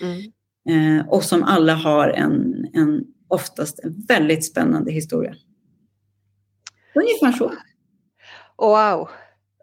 Mm. 0.01 0.99
Eh, 1.01 1.09
och 1.09 1.25
som 1.25 1.43
alla 1.43 1.75
har 1.75 2.09
en, 2.09 2.67
en 2.73 3.05
oftast 3.29 3.79
en 3.79 4.05
väldigt 4.09 4.45
spännande 4.47 4.93
historia. 4.93 5.35
Ungefär 6.95 7.33
så. 7.39 7.53
Wow! 8.57 9.09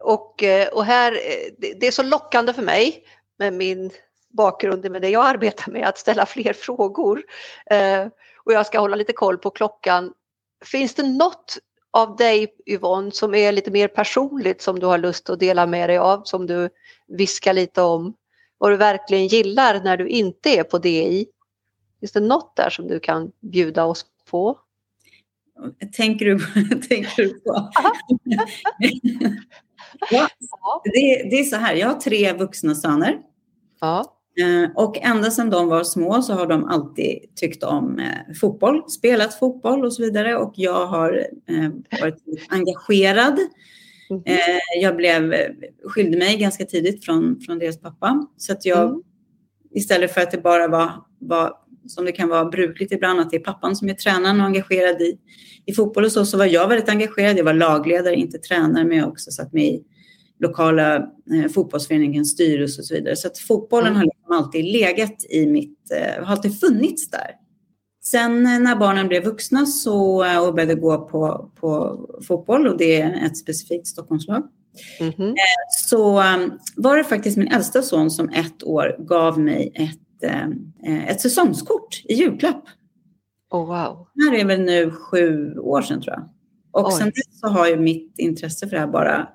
Och, 0.04 0.44
eh, 0.44 0.68
och 0.68 0.86
här, 0.86 1.12
eh, 1.12 1.54
det- 1.58 1.74
det 1.80 1.88
är 1.88 1.92
så 1.92 2.04
lockande 2.04 2.54
för 2.54 2.62
mig 2.62 3.04
med 3.40 3.54
min 3.54 3.92
bakgrund 4.38 4.92
med 4.92 5.02
det 5.02 5.10
jag 5.10 5.26
arbetar 5.26 5.72
med 5.72 5.88
att 5.88 5.98
ställa 5.98 6.26
fler 6.26 6.54
frågor. 6.54 7.24
Eh, 7.72 8.08
Och 8.46 8.54
jag 8.54 8.66
ska 8.66 8.80
hålla 8.80 8.96
lite 8.96 9.14
koll 9.14 9.38
på 9.38 9.50
klockan. 9.50 10.14
Finns 10.66 10.94
det 10.96 11.04
något 11.04 11.58
av 11.92 12.16
dig 12.16 12.48
Yvonne 12.66 13.12
som 13.12 13.36
är 13.36 13.52
lite 13.52 13.72
mer 13.72 13.88
personligt 13.88 14.62
som 14.62 14.80
du 14.80 14.86
har 14.86 14.98
lust 14.98 15.30
att 15.30 15.40
dela 15.40 15.68
med 15.68 15.90
dig 15.90 15.98
av, 15.98 16.24
som 16.24 16.48
du 16.48 16.70
viskar 17.08 17.54
lite 17.54 17.82
om? 17.82 18.14
Vad 18.58 18.72
du 18.72 18.78
verkligen 18.78 19.28
gillar 19.28 19.84
när 19.84 19.98
du 19.98 20.08
inte 20.08 20.50
är 20.50 20.64
på 20.64 20.78
DI? 20.78 21.28
Finns 22.00 22.12
det 22.12 22.20
något 22.20 22.56
där 22.56 22.70
som 22.70 22.88
du 22.88 23.00
kan 23.00 23.32
bjuda 23.40 23.86
oss 23.86 24.06
på? 24.30 24.60
Tänker 25.94 26.26
du, 26.26 26.40
tänker 26.88 27.24
du 27.24 27.40
på? 27.40 27.72
ja, 30.12 30.30
det, 30.84 31.30
det 31.32 31.40
är 31.40 31.44
så 31.44 31.56
här, 31.56 31.76
jag 31.76 31.88
har 31.88 32.00
tre 32.00 32.34
vuxna 32.34 32.76
söner. 32.76 33.20
Ja. 33.80 34.21
Eh, 34.40 34.70
Och 34.76 34.98
ända 35.02 35.32
sedan 35.32 35.50
de 35.50 35.68
var 35.68 35.84
små 35.84 36.22
så 36.22 36.34
har 36.34 36.48
de 36.48 36.66
alltid 36.66 37.36
tyckt 37.36 37.64
om 37.64 38.00
eh, 38.00 38.34
fotboll, 38.42 38.90
spelat 38.90 39.40
fotboll 39.40 39.86
och 39.86 39.94
så 39.94 40.02
vidare. 40.04 40.36
Och 40.38 40.54
jag 40.56 40.86
har 40.88 41.28
eh, 41.50 42.00
varit 42.02 42.16
engagerad. 42.50 43.40
Mhm. 44.10 44.22
Eh, 44.26 44.82
jag 44.82 44.96
blev, 44.96 45.34
skilde 45.86 46.18
mig 46.18 46.38
ganska 46.38 46.66
tidigt 46.66 47.06
från, 47.06 47.40
från 47.46 47.60
deras 47.60 47.82
pappa. 47.82 48.28
Så 48.38 48.52
att 48.54 48.66
jag, 48.66 48.90
Mm. 48.90 49.02
istället 49.74 50.14
för 50.14 50.22
att 50.22 50.32
det 50.32 50.38
bara 50.42 50.68
var, 50.68 50.92
var, 51.20 51.54
som 51.88 52.06
det 52.06 52.12
kan 52.12 52.30
vara 52.30 52.46
brukligt 52.46 52.92
ibland, 52.92 53.20
att 53.20 53.30
det 53.30 53.36
är 53.38 53.44
pappan 53.44 53.76
som 53.76 53.90
är 53.90 53.94
tränaren 53.94 54.40
och 54.40 54.46
engagerad 54.46 55.02
i, 55.02 55.18
i 55.66 55.74
fotboll 55.74 56.06
och 56.06 56.12
så, 56.12 56.26
så 56.26 56.38
var 56.38 56.46
jag 56.46 56.68
väldigt 56.68 56.90
engagerad. 56.90 57.38
Jag 57.38 57.44
var 57.44 57.54
lagledare, 57.54 58.16
inte 58.16 58.38
tränare, 58.38 58.84
men 58.86 58.98
jag 58.98 59.04
har 59.06 59.12
också 59.12 59.32
satt 59.32 59.54
mig 59.54 59.76
i 59.76 59.84
lokala 60.42 60.96
eh, 61.34 61.52
fotbollsföreningens 61.54 62.32
styrelse 62.32 62.82
och 62.82 62.86
så 62.86 62.94
vidare. 62.94 63.16
Så 63.16 63.28
att 63.28 63.38
fotbollen 63.38 63.88
mm. 63.88 63.98
har 63.98 64.04
liksom 64.04 64.32
alltid 64.32 64.66
legat 64.66 65.26
i 65.30 65.46
mitt, 65.46 65.92
eh, 65.92 66.26
har 66.26 66.32
alltid 66.32 66.60
funnits 66.60 67.10
där. 67.10 67.32
Sen 68.04 68.46
eh, 68.46 68.60
när 68.60 68.76
barnen 68.76 69.08
blev 69.08 69.24
vuxna 69.24 69.66
så, 69.66 70.24
eh, 70.24 70.48
och 70.48 70.54
började 70.54 70.76
gå 70.76 70.98
på, 70.98 71.52
på 71.56 72.00
fotboll 72.28 72.68
och 72.68 72.78
det 72.78 73.02
är 73.02 73.26
ett 73.26 73.38
specifikt 73.38 73.88
Stockholmslag. 73.88 74.44
Mm 75.00 75.14
-hmm. 75.14 75.36
Så 75.70 76.24
var 76.76 76.98
det 76.98 77.04
faktiskt 77.04 77.38
min 77.38 77.48
äldsta 77.48 77.82
son 77.82 78.12
som 78.12 78.30
ett 78.30 78.64
år 78.64 78.96
gav 79.00 79.40
mig 79.40 79.72
ett, 79.76 80.32
ett 81.08 81.22
säsongskort 81.22 82.02
i 82.06 82.14
julklapp. 82.14 82.64
Oh, 83.52 83.68
wow. 83.68 84.08
Det 84.14 84.24
här 84.24 84.40
är 84.40 84.46
väl 84.46 84.62
nu 84.62 84.92
sju 84.92 85.58
år 85.58 85.82
sedan 85.82 86.02
tror 86.02 86.16
jag. 86.16 86.30
Och 86.72 86.88
Oj. 86.88 86.94
sen 86.98 87.06
dess 87.06 87.40
så 87.40 87.48
har 87.48 87.68
ju 87.68 87.78
mitt 87.78 88.20
intresse 88.20 88.68
för 88.68 88.76
det 88.76 88.80
här 88.80 88.88
bara 88.88 89.30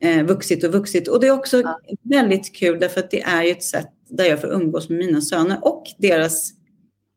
eh, 0.00 0.24
vuxit 0.24 0.64
och 0.64 0.72
vuxit. 0.72 1.08
Och 1.08 1.20
det 1.20 1.26
är 1.26 1.30
också 1.30 1.60
ja. 1.60 1.80
väldigt 2.02 2.56
kul 2.56 2.80
därför 2.80 3.00
att 3.00 3.10
det 3.10 3.22
är 3.22 3.42
ju 3.42 3.50
ett 3.50 3.62
sätt 3.62 3.88
där 4.08 4.24
jag 4.24 4.40
får 4.40 4.48
umgås 4.48 4.88
med 4.88 4.98
mina 4.98 5.20
söner 5.20 5.58
och 5.62 5.84
deras, 5.98 6.52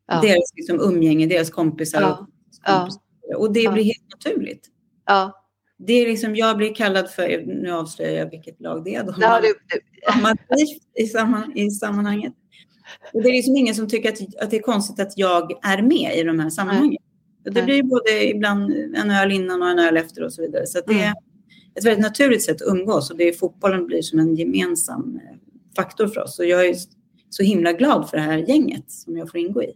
ja. 0.07 0.21
deras 0.21 0.53
liksom 0.55 0.79
umgänge, 0.81 1.27
deras 1.27 1.49
kompisar. 1.49 2.01
Ja. 2.01 2.11
Och, 2.11 2.27
kompisar. 2.65 3.01
och 3.37 3.53
det 3.53 3.73
blir 3.73 3.83
helt 3.83 4.25
naturligt. 4.25 4.67
Ja. 5.05 5.45
Det 5.77 5.93
är 5.93 6.07
liksom, 6.07 6.35
jag 6.35 6.57
blir 6.57 6.75
kallad 6.75 7.09
för, 7.09 7.43
nu 7.45 7.71
avslöjar 7.71 8.13
jag 8.13 8.29
vilket 8.29 8.61
lag 8.61 8.83
det 8.83 8.95
är 8.95 9.03
då, 9.03 9.15
ja, 9.19 9.41
det, 9.41 9.53
det. 10.95 11.03
i, 11.03 11.07
samman, 11.07 11.57
i 11.57 11.71
sammanhanget. 11.71 12.33
Och 13.13 13.23
det 13.23 13.29
är 13.29 13.33
liksom 13.33 13.55
ingen 13.55 13.75
som 13.75 13.87
tycker 13.87 14.09
att, 14.09 14.43
att 14.43 14.51
det 14.51 14.57
är 14.57 14.61
konstigt 14.61 14.99
att 14.99 15.17
jag 15.17 15.65
är 15.65 15.81
med 15.81 16.17
i 16.17 16.23
de 16.23 16.39
här 16.39 16.49
sammanhangen. 16.49 16.97
Det 17.43 17.63
blir 17.63 17.83
både 17.83 18.29
ibland 18.29 18.71
en 18.95 19.11
öl 19.11 19.31
innan 19.31 19.61
och 19.61 19.69
en 19.69 19.79
öl 19.79 19.97
efter 19.97 20.23
och 20.23 20.33
så 20.33 20.41
vidare. 20.41 20.67
Så 20.67 20.81
det, 20.87 20.93
mm 20.93 21.13
ett 21.75 21.85
väldigt 21.85 22.01
naturligt 22.01 22.43
sätt 22.43 22.61
att 22.61 22.67
umgås 22.67 23.11
och 23.11 23.17
det 23.17 23.23
är, 23.23 23.33
fotbollen 23.33 23.85
blir 23.85 24.01
som 24.01 24.19
en 24.19 24.35
gemensam 24.35 25.19
eh, 25.23 25.37
faktor 25.75 26.07
för 26.07 26.21
oss. 26.21 26.39
Och 26.39 26.45
jag 26.45 26.65
är 26.65 26.75
så 27.29 27.43
himla 27.43 27.73
glad 27.73 28.09
för 28.09 28.17
det 28.17 28.23
här 28.23 28.37
gänget 28.37 28.91
som 28.91 29.17
jag 29.17 29.31
får 29.31 29.39
ingå 29.39 29.63
i. 29.63 29.73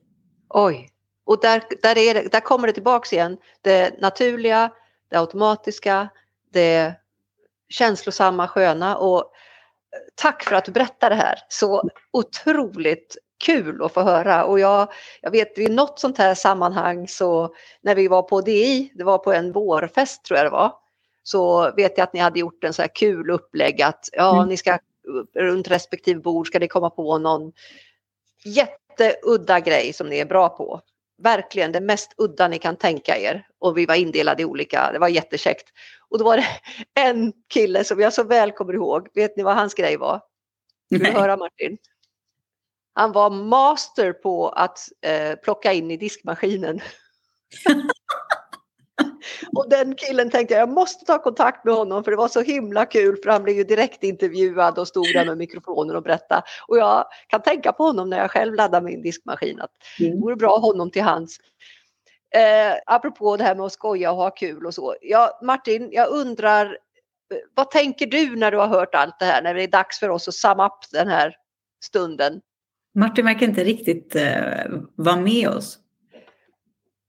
Oj, 0.50 0.90
och 1.26 1.40
där, 1.42 1.64
där, 1.82 1.98
är 1.98 2.14
det, 2.14 2.32
där 2.32 2.40
kommer 2.40 2.68
det 2.68 2.74
tillbaks 2.74 3.14
igen. 3.14 3.38
Det 3.62 4.02
naturliga, 4.02 4.72
det 5.10 5.20
automatiska, 5.20 6.10
det 6.54 6.94
känslosamma, 7.70 8.48
sköna 8.48 8.98
och 8.98 9.20
eh, 9.20 9.24
tack 10.16 10.44
för 10.44 10.56
att 10.56 10.66
du 10.66 10.72
berättar 10.72 11.10
det 11.10 11.16
här. 11.16 11.36
Så 11.50 11.90
otroligt 12.12 13.18
kul 13.46 13.84
att 13.84 13.94
få 13.94 14.02
höra 14.02 14.46
och 14.46 14.60
jag, 14.60 14.92
jag 15.22 15.32
vet 15.32 15.58
i 15.58 15.68
något 15.68 16.00
sånt 16.00 16.18
här 16.18 16.36
sammanhang 16.36 17.08
så 17.08 17.56
när 17.82 17.96
vi 17.96 18.08
var 18.08 18.22
på 18.22 18.42
DI, 18.42 18.92
det 18.96 19.04
var 19.04 19.18
på 19.18 19.34
en 19.34 19.52
vårfest 19.52 20.26
tror 20.26 20.38
jag 20.38 20.46
det 20.46 20.52
var, 20.52 20.72
så 21.24 21.72
vet 21.72 21.98
jag 21.98 22.04
att 22.04 22.14
ni 22.14 22.20
hade 22.20 22.40
gjort 22.40 22.64
en 22.64 22.74
så 22.74 22.82
här 22.82 22.96
kul 22.96 23.30
upplägg 23.30 23.82
att 23.82 24.10
ja, 24.12 24.36
mm. 24.36 24.50
ni 24.50 24.58
ska 24.58 24.80
runt 25.36 25.68
respektive 25.68 26.20
bord 26.20 26.48
ska 26.48 26.60
det 26.60 26.68
komma 26.68 26.90
på 26.90 27.18
någon 27.18 27.52
jätteudda 28.46 29.60
grej 29.60 29.94
som 29.94 30.10
ni 30.10 30.18
är 30.18 30.26
bra 30.26 30.50
på. 30.50 30.82
Verkligen 31.18 31.72
det 31.72 31.82
mest 31.82 32.14
udda 32.18 32.48
ni 32.48 32.60
kan 32.60 32.76
tänka 32.76 33.18
er. 33.18 33.48
Och 33.60 33.78
vi 33.78 33.86
var 33.86 33.96
indelade 33.96 34.42
i 34.42 34.46
olika, 34.46 34.92
det 34.92 35.00
var 35.00 35.08
jättekäckt. 35.08 35.70
Och 36.10 36.20
då 36.20 36.26
var 36.26 36.38
det 36.38 36.48
en 37.02 37.34
kille 37.48 37.84
som 37.84 38.00
jag 38.00 38.14
så 38.14 38.24
väl 38.24 38.52
kommer 38.52 38.74
ihåg. 38.74 39.08
Vet 39.14 39.38
ni 39.38 39.44
vad 39.44 39.56
hans 39.56 39.74
grej 39.74 39.98
var? 39.98 40.22
Vill 40.90 41.04
du 41.04 41.12
höra 41.12 41.38
Martin? 41.38 41.78
Han 42.94 43.12
var 43.12 43.30
master 43.30 44.14
på 44.14 44.50
att 44.50 44.80
eh, 45.02 45.36
plocka 45.36 45.74
in 45.74 45.92
i 45.92 45.98
diskmaskinen. 45.98 46.82
Och 49.56 49.70
den 49.70 49.96
killen 49.96 50.30
tänkte 50.30 50.54
jag, 50.54 50.62
jag 50.62 50.70
måste 50.70 51.06
ta 51.06 51.22
kontakt 51.22 51.66
med 51.66 51.74
honom 51.74 52.04
för 52.04 52.12
det 52.12 52.18
var 52.18 52.28
så 52.28 52.42
himla 52.42 52.86
kul 52.86 53.18
för 53.24 53.30
han 53.30 53.44
blev 53.44 53.56
ju 53.56 53.64
direkt 53.64 54.04
intervjuad 54.04 54.80
och 54.80 54.88
stod 54.88 55.14
där 55.14 55.26
med 55.26 55.38
mikrofonen 55.38 55.96
och 55.96 56.04
berättade. 56.04 56.42
Och 56.68 56.78
jag 56.78 57.06
kan 57.28 57.42
tänka 57.42 57.72
på 57.72 57.84
honom 57.84 58.10
när 58.10 58.18
jag 58.18 58.32
själv 58.32 58.54
laddar 58.54 58.82
min 58.82 59.02
diskmaskin 59.02 59.62
att 59.62 59.72
det 60.00 60.08
mm. 60.08 60.22
vore 60.22 60.36
bra 60.36 60.58
honom 60.58 60.92
till 60.92 61.02
hands. 61.04 61.38
Eh, 62.36 62.78
apropå 62.86 63.38
det 63.38 63.44
här 63.44 63.56
med 63.56 63.66
att 63.66 63.72
skoja 63.72 64.12
och 64.12 64.18
ha 64.18 64.32
kul 64.32 64.66
och 64.66 64.74
så. 64.74 64.96
Ja, 65.02 65.40
Martin, 65.42 65.90
jag 65.92 66.10
undrar, 66.10 66.66
eh, 66.66 67.38
vad 67.56 67.72
tänker 67.72 68.06
du 68.06 68.36
när 68.36 68.52
du 68.52 68.58
har 68.58 68.68
hört 68.68 68.96
allt 68.96 69.20
det 69.20 69.26
här, 69.26 69.42
när 69.42 69.54
det 69.54 69.64
är 69.64 69.68
dags 69.68 70.00
för 70.00 70.10
oss 70.10 70.28
att 70.28 70.34
samma 70.34 70.68
upp 70.68 70.80
den 70.92 71.08
här 71.08 71.36
stunden? 71.84 72.42
Martin 72.96 73.26
verkar 73.26 73.46
inte 73.46 73.64
riktigt 73.64 74.16
eh, 74.16 74.72
vara 74.96 75.16
med 75.16 75.50
oss. 75.50 75.80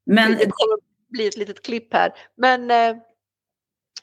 Men 0.07 0.31
det 0.31 0.51
kommer 0.51 0.94
blir 1.15 1.29
ett 1.29 1.37
litet 1.37 1.63
klipp 1.63 1.93
här. 1.93 2.13
Men 2.37 2.71
eh, 2.71 2.97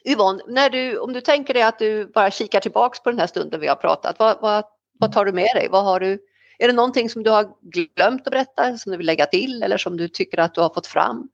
Yvonne, 0.04 0.42
när 0.48 0.70
du, 0.70 0.98
om 0.98 1.12
du 1.12 1.20
tänker 1.20 1.54
dig 1.54 1.62
att 1.62 1.78
du 1.78 2.06
bara 2.06 2.30
kikar 2.30 2.60
tillbaks 2.60 3.02
på 3.02 3.10
den 3.10 3.18
här 3.18 3.26
stunden 3.26 3.60
vi 3.60 3.68
har 3.68 3.76
pratat, 3.76 4.16
vad, 4.18 4.40
vad, 4.40 4.64
vad 4.98 5.12
tar 5.12 5.24
du 5.24 5.32
med 5.32 5.50
dig? 5.54 5.68
Vad 5.70 5.84
har 5.84 6.00
du, 6.00 6.18
är 6.58 6.66
det 6.66 6.72
någonting 6.72 7.10
som 7.10 7.22
du 7.22 7.30
har 7.30 7.48
glömt 7.62 8.26
att 8.26 8.30
berätta, 8.30 8.78
som 8.78 8.92
du 8.92 8.98
vill 8.98 9.06
lägga 9.06 9.26
till 9.26 9.62
eller 9.62 9.78
som 9.78 9.96
du 9.96 10.08
tycker 10.08 10.38
att 10.38 10.54
du 10.54 10.60
har 10.60 10.74
fått 10.74 10.86
fram? 10.86 11.28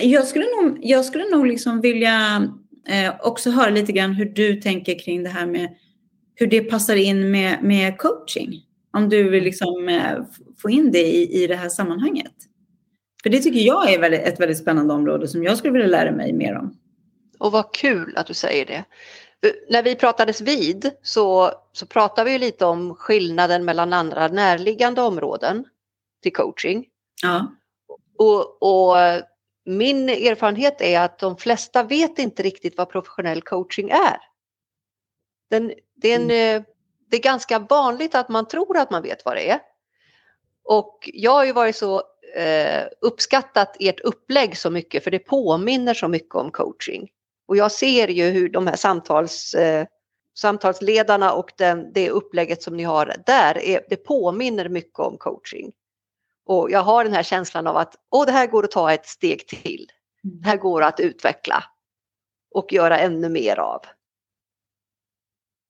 Jag 0.00 0.26
skulle 0.26 0.44
nog, 0.44 0.78
jag 0.82 1.04
skulle 1.04 1.24
nog 1.24 1.46
liksom 1.46 1.80
vilja 1.80 2.48
eh, 2.88 3.14
också 3.20 3.50
höra 3.50 3.70
lite 3.70 3.92
grann 3.92 4.12
hur 4.12 4.24
du 4.24 4.60
tänker 4.60 4.98
kring 4.98 5.22
det 5.22 5.30
här 5.30 5.46
med 5.46 5.76
hur 6.34 6.46
det 6.46 6.60
passar 6.60 6.96
in 6.96 7.30
med, 7.30 7.62
med 7.62 7.98
coaching. 7.98 8.62
Om 8.92 9.08
du 9.08 9.30
vill 9.30 9.44
liksom, 9.44 9.88
eh, 9.88 10.24
få 10.62 10.70
in 10.70 10.92
det 10.92 11.06
i, 11.06 11.42
i 11.42 11.46
det 11.46 11.56
här 11.56 11.68
sammanhanget. 11.68 12.32
För 13.26 13.30
det 13.30 13.40
tycker 13.40 13.60
jag 13.60 13.92
är 13.92 13.98
väldigt, 13.98 14.20
ett 14.20 14.40
väldigt 14.40 14.58
spännande 14.58 14.94
område 14.94 15.28
som 15.28 15.42
jag 15.42 15.58
skulle 15.58 15.72
vilja 15.72 15.86
lära 15.86 16.12
mig 16.12 16.32
mer 16.32 16.56
om. 16.58 16.78
Och 17.38 17.52
vad 17.52 17.74
kul 17.74 18.16
att 18.16 18.26
du 18.26 18.34
säger 18.34 18.66
det. 18.66 18.84
När 19.68 19.82
vi 19.82 19.94
pratades 19.94 20.40
vid 20.40 20.90
så, 21.02 21.50
så 21.72 21.86
pratade 21.86 22.30
vi 22.30 22.38
lite 22.38 22.66
om 22.66 22.94
skillnaden 22.94 23.64
mellan 23.64 23.92
andra 23.92 24.28
närliggande 24.28 25.02
områden 25.02 25.64
till 26.22 26.32
coaching. 26.32 26.86
Ja. 27.22 27.52
Och, 28.18 28.62
och 28.62 28.96
min 29.64 30.08
erfarenhet 30.08 30.80
är 30.80 31.00
att 31.00 31.18
de 31.18 31.36
flesta 31.36 31.82
vet 31.82 32.18
inte 32.18 32.42
riktigt 32.42 32.76
vad 32.76 32.90
professionell 32.90 33.42
coaching 33.42 33.90
är. 33.90 34.18
Den, 35.50 35.72
det, 35.94 36.12
är 36.12 36.16
en, 36.16 36.30
mm. 36.30 36.64
det 37.10 37.16
är 37.16 37.22
ganska 37.22 37.58
vanligt 37.58 38.14
att 38.14 38.28
man 38.28 38.48
tror 38.48 38.78
att 38.78 38.90
man 38.90 39.02
vet 39.02 39.24
vad 39.24 39.36
det 39.36 39.50
är. 39.50 39.60
Och 40.64 41.10
jag 41.12 41.32
har 41.32 41.44
ju 41.44 41.52
varit 41.52 41.76
så 41.76 42.02
eh, 42.36 42.86
uppskattat 43.00 43.76
ert 43.80 44.00
upplägg 44.00 44.56
så 44.56 44.70
mycket 44.70 45.04
för 45.04 45.10
det 45.10 45.18
påminner 45.18 45.94
så 45.94 46.08
mycket 46.08 46.34
om 46.34 46.50
coaching. 46.50 47.08
Och 47.48 47.56
jag 47.56 47.72
ser 47.72 48.08
ju 48.08 48.24
hur 48.24 48.48
de 48.48 48.66
här 48.66 48.76
samtals, 48.76 49.54
eh, 49.54 49.86
samtalsledarna 50.34 51.32
och 51.32 51.52
den, 51.58 51.92
det 51.92 52.10
upplägget 52.10 52.62
som 52.62 52.76
ni 52.76 52.82
har 52.82 53.14
där, 53.26 53.58
är, 53.58 53.80
det 53.88 53.96
påminner 53.96 54.68
mycket 54.68 54.98
om 54.98 55.18
coaching. 55.18 55.72
Och 56.46 56.70
jag 56.70 56.80
har 56.80 57.04
den 57.04 57.12
här 57.12 57.22
känslan 57.22 57.66
av 57.66 57.76
att 57.76 57.94
Åh, 58.10 58.26
det 58.26 58.32
här 58.32 58.46
går 58.46 58.64
att 58.64 58.70
ta 58.70 58.92
ett 58.92 59.06
steg 59.06 59.46
till. 59.46 59.90
Mm. 60.24 60.40
Det 60.40 60.48
här 60.48 60.56
går 60.56 60.82
att 60.82 61.00
utveckla 61.00 61.64
och 62.50 62.72
göra 62.72 62.98
ännu 62.98 63.28
mer 63.28 63.58
av. 63.58 63.80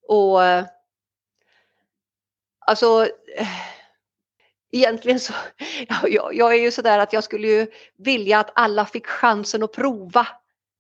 Och 0.08 0.44
eh, 0.44 0.64
alltså 2.58 3.08
egentligen 4.72 5.20
så, 5.20 5.32
jag, 6.02 6.34
jag 6.34 6.54
är 6.54 6.58
ju 6.58 6.70
sådär 6.70 6.98
att 6.98 7.12
jag 7.12 7.24
skulle 7.24 7.48
ju 7.48 7.66
vilja 7.98 8.40
att 8.40 8.50
alla 8.54 8.86
fick 8.86 9.06
chansen 9.06 9.62
att 9.62 9.72
prova. 9.72 10.26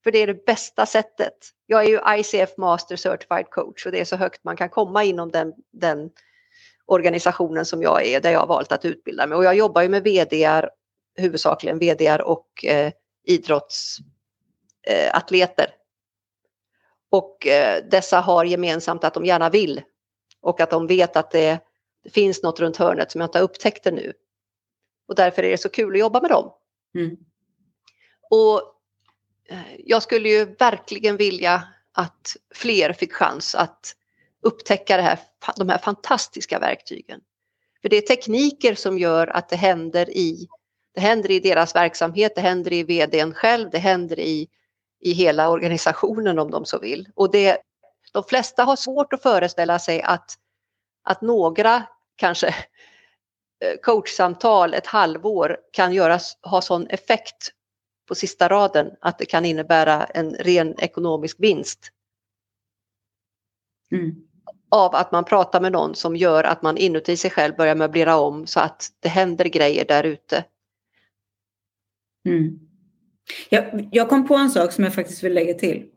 För 0.04 0.12
det 0.12 0.18
är 0.18 0.26
det 0.26 0.46
bästa 0.46 0.86
sättet. 0.86 1.34
Jag 1.66 1.84
är 1.84 1.88
ju 1.88 2.00
ICF 2.20 2.56
Master 2.56 2.96
Certified 2.96 3.50
Coach 3.50 3.86
och 3.86 3.92
det 3.92 4.00
är 4.00 4.04
så 4.04 4.16
högt 4.16 4.44
man 4.44 4.56
kan 4.56 4.68
komma 4.68 5.04
inom 5.04 5.30
den, 5.30 5.52
den 5.72 6.10
organisationen 6.86 7.64
som 7.64 7.82
jag 7.82 8.06
är, 8.06 8.20
där 8.20 8.30
jag 8.30 8.40
har 8.40 8.46
valt 8.46 8.72
att 8.72 8.84
utbilda 8.84 9.26
mig. 9.26 9.36
Och 9.36 9.44
jag 9.44 9.54
jobbar 9.54 9.82
ju 9.82 9.88
med 9.88 10.02
VDR, 10.02 10.68
huvudsakligen 11.16 11.78
VDR 11.78 12.20
och 12.20 12.64
eh, 12.64 12.92
idrottsatleter. 13.24 15.64
Eh, 15.64 15.70
och 17.10 17.46
eh, 17.46 17.84
dessa 17.90 18.20
har 18.20 18.44
gemensamt 18.44 19.04
att 19.04 19.14
de 19.14 19.24
gärna 19.24 19.50
vill 19.50 19.82
och 20.40 20.60
att 20.60 20.70
de 20.70 20.86
vet 20.86 21.16
att 21.16 21.30
det 21.30 21.60
det 22.06 22.12
finns 22.12 22.42
något 22.42 22.60
runt 22.60 22.76
hörnet 22.76 23.10
som 23.10 23.20
jag 23.20 23.28
inte 23.28 23.38
har 23.38 23.44
upptäckt 23.44 23.84
det 23.84 23.90
nu. 23.90 24.12
Och 25.08 25.14
därför 25.14 25.42
är 25.42 25.50
det 25.50 25.58
så 25.58 25.68
kul 25.68 25.92
att 25.92 25.98
jobba 25.98 26.20
med 26.20 26.30
dem. 26.30 26.52
Mm. 26.94 27.16
Och 28.30 28.62
eh, 29.48 29.76
jag 29.78 30.02
skulle 30.02 30.28
ju 30.28 30.44
verkligen 30.44 31.16
vilja 31.16 31.68
att 31.92 32.36
fler 32.54 32.92
fick 32.92 33.12
chans 33.12 33.54
att 33.54 33.96
upptäcka 34.42 34.96
det 34.96 35.02
här, 35.02 35.18
de 35.56 35.68
här 35.68 35.78
fantastiska 35.78 36.58
verktygen. 36.58 37.20
För 37.82 37.88
det 37.88 37.96
är 37.96 38.00
tekniker 38.00 38.74
som 38.74 38.98
gör 38.98 39.26
att 39.26 39.48
det 39.48 39.56
händer 39.56 40.10
i, 40.10 40.48
det 40.94 41.00
händer 41.00 41.30
i 41.30 41.40
deras 41.40 41.74
verksamhet, 41.74 42.34
det 42.34 42.40
händer 42.40 42.72
i 42.72 42.82
vdn 42.82 43.34
själv, 43.34 43.70
det 43.70 43.78
händer 43.78 44.20
i, 44.20 44.48
i 45.00 45.12
hela 45.12 45.50
organisationen 45.50 46.38
om 46.38 46.50
de 46.50 46.64
så 46.64 46.78
vill. 46.78 47.08
Och 47.14 47.30
det, 47.30 47.58
de 48.12 48.24
flesta 48.24 48.64
har 48.64 48.76
svårt 48.76 49.12
att 49.12 49.22
föreställa 49.22 49.78
sig 49.78 50.02
att, 50.02 50.38
att 51.04 51.20
några 51.20 51.82
kanske 52.16 52.46
eh, 52.46 53.76
coachsamtal 53.82 54.74
ett 54.74 54.86
halvår 54.86 55.56
kan 55.72 55.92
göras, 55.92 56.38
ha 56.42 56.62
sån 56.62 56.86
effekt 56.86 57.52
på 58.08 58.14
sista 58.14 58.48
raden 58.48 58.90
att 59.00 59.18
det 59.18 59.26
kan 59.26 59.44
innebära 59.44 60.04
en 60.04 60.34
ren 60.34 60.74
ekonomisk 60.78 61.36
vinst. 61.40 61.90
Mm. 63.90 64.14
Av 64.70 64.94
att 64.94 65.12
man 65.12 65.24
pratar 65.24 65.60
med 65.60 65.72
någon 65.72 65.94
som 65.94 66.16
gör 66.16 66.44
att 66.44 66.62
man 66.62 66.76
inuti 66.76 67.16
sig 67.16 67.30
själv 67.30 67.56
börjar 67.56 67.74
möblera 67.74 68.16
om 68.16 68.46
så 68.46 68.60
att 68.60 68.92
det 69.00 69.08
händer 69.08 69.44
grejer 69.44 69.84
där 69.84 70.04
ute. 70.04 70.44
Mm. 72.24 72.58
Jag, 73.48 73.88
jag 73.92 74.08
kom 74.08 74.28
på 74.28 74.34
en 74.34 74.50
sak 74.50 74.72
som 74.72 74.84
jag 74.84 74.94
faktiskt 74.94 75.22
vill 75.22 75.34
lägga 75.34 75.54
till. 75.54 75.88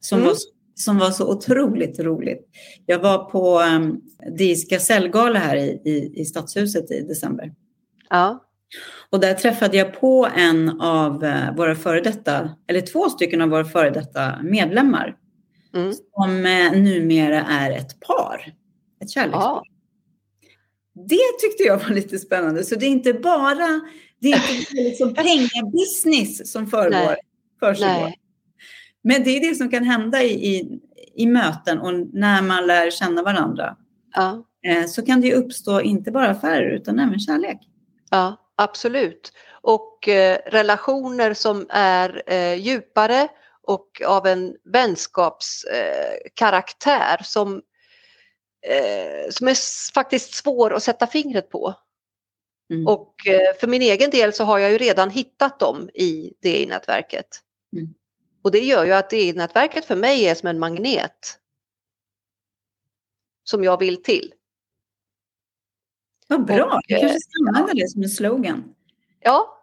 Som, 0.00 0.18
mm. 0.18 0.28
var, 0.28 0.36
som 0.78 0.98
var 0.98 1.10
så 1.10 1.32
otroligt 1.32 1.98
roligt. 1.98 2.48
Jag 2.86 2.98
var 2.98 3.30
på 3.30 3.60
um, 3.60 4.00
DIS 4.38 4.68
gasellgala 4.68 5.38
här 5.38 5.56
i, 5.56 5.80
i, 5.84 6.20
i 6.20 6.24
Stadshuset 6.24 6.90
i 6.90 7.00
december. 7.00 7.52
Ja. 8.10 8.44
Och 9.10 9.20
där 9.20 9.34
träffade 9.34 9.76
jag 9.76 10.00
på 10.00 10.28
en 10.36 10.80
av 10.80 11.24
uh, 11.24 11.56
våra 11.56 11.74
före 11.74 12.00
detta, 12.00 12.50
eller 12.66 12.80
två 12.80 13.10
stycken 13.10 13.40
av 13.40 13.48
våra 13.48 13.64
före 13.64 13.90
detta 13.90 14.42
medlemmar. 14.42 15.16
Mm. 15.74 15.92
Som 15.92 16.30
uh, 16.36 16.82
numera 16.82 17.42
är 17.42 17.70
ett 17.70 18.00
par. 18.00 18.54
Ett 19.02 19.10
kärlekspar. 19.10 19.40
Ja. 19.40 19.62
Det 20.94 21.40
tyckte 21.40 21.62
jag 21.62 21.78
var 21.78 21.90
lite 21.90 22.18
spännande. 22.18 22.64
Så 22.64 22.74
det 22.74 22.86
är 22.86 22.90
inte 22.90 23.12
bara 23.12 23.80
det 24.20 24.32
är 24.32 24.58
inte 24.58 24.74
liksom 24.82 25.14
pengabusiness 25.14 26.52
som 26.52 26.66
förgår, 26.66 27.16
försiggår. 27.60 28.12
Men 29.02 29.24
det 29.24 29.30
är 29.30 29.48
det 29.48 29.54
som 29.54 29.70
kan 29.70 29.84
hända 29.84 30.22
i, 30.22 30.56
i, 30.56 30.80
i 31.14 31.26
möten 31.26 31.78
och 31.78 31.94
när 32.12 32.42
man 32.42 32.66
lär 32.66 32.90
känna 32.90 33.22
varandra. 33.22 33.76
Ja. 34.14 34.44
Eh, 34.66 34.86
så 34.86 35.06
kan 35.06 35.20
det 35.20 35.34
uppstå 35.34 35.80
inte 35.80 36.10
bara 36.10 36.28
affärer 36.28 36.70
utan 36.70 36.98
även 36.98 37.18
kärlek. 37.18 37.58
Ja, 38.10 38.52
absolut. 38.56 39.32
Och 39.62 40.08
eh, 40.08 40.38
relationer 40.46 41.34
som 41.34 41.66
är 41.70 42.22
eh, 42.26 42.54
djupare 42.54 43.28
och 43.62 44.02
av 44.06 44.26
en 44.26 44.56
vänskapskaraktär 44.64 47.16
eh, 47.20 47.24
som, 47.24 47.62
eh, 48.66 49.30
som 49.30 49.48
är 49.48 49.56
faktiskt 49.92 50.34
svår 50.34 50.74
att 50.74 50.82
sätta 50.82 51.06
fingret 51.06 51.50
på. 51.50 51.74
Mm. 52.72 52.86
Och 52.86 53.14
eh, 53.26 53.56
för 53.60 53.66
min 53.66 53.82
egen 53.82 54.10
del 54.10 54.32
så 54.32 54.44
har 54.44 54.58
jag 54.58 54.70
ju 54.70 54.78
redan 54.78 55.10
hittat 55.10 55.60
dem 55.60 55.90
i 55.94 56.32
DI-nätverket. 56.42 57.40
Mm. 57.76 57.94
Och 58.48 58.52
det 58.52 58.58
gör 58.58 58.84
ju 58.84 58.92
att 58.92 59.10
DI-nätverket 59.10 59.84
för 59.84 59.96
mig 59.96 60.24
är 60.28 60.34
som 60.34 60.48
en 60.48 60.58
magnet. 60.58 61.38
Som 63.44 63.64
jag 63.64 63.78
vill 63.78 64.02
till. 64.02 64.34
Vad 66.28 66.44
bra, 66.44 66.64
och, 66.64 66.82
du 66.88 66.98
kanske 66.98 67.18
ska 67.20 67.48
använda 67.48 67.74
det 67.74 67.88
som 67.88 68.02
en 68.02 68.08
slogan. 68.08 68.74
Ja, 69.20 69.62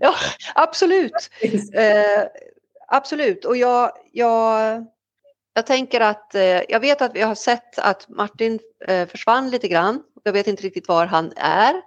ja 0.00 0.14
absolut. 0.54 1.30
eh, 1.74 2.26
absolut, 2.88 3.44
och 3.44 3.56
jag, 3.56 3.92
jag, 4.12 4.86
jag 5.54 5.66
tänker 5.66 6.00
att 6.00 6.34
eh, 6.34 6.62
jag 6.68 6.80
vet 6.80 7.02
att 7.02 7.14
vi 7.16 7.20
har 7.20 7.34
sett 7.34 7.78
att 7.78 8.08
Martin 8.08 8.60
eh, 8.86 9.08
försvann 9.08 9.50
lite 9.50 9.68
grann. 9.68 10.02
Jag 10.22 10.32
vet 10.32 10.46
inte 10.46 10.62
riktigt 10.62 10.88
var 10.88 11.06
han 11.06 11.32
är. 11.36 11.82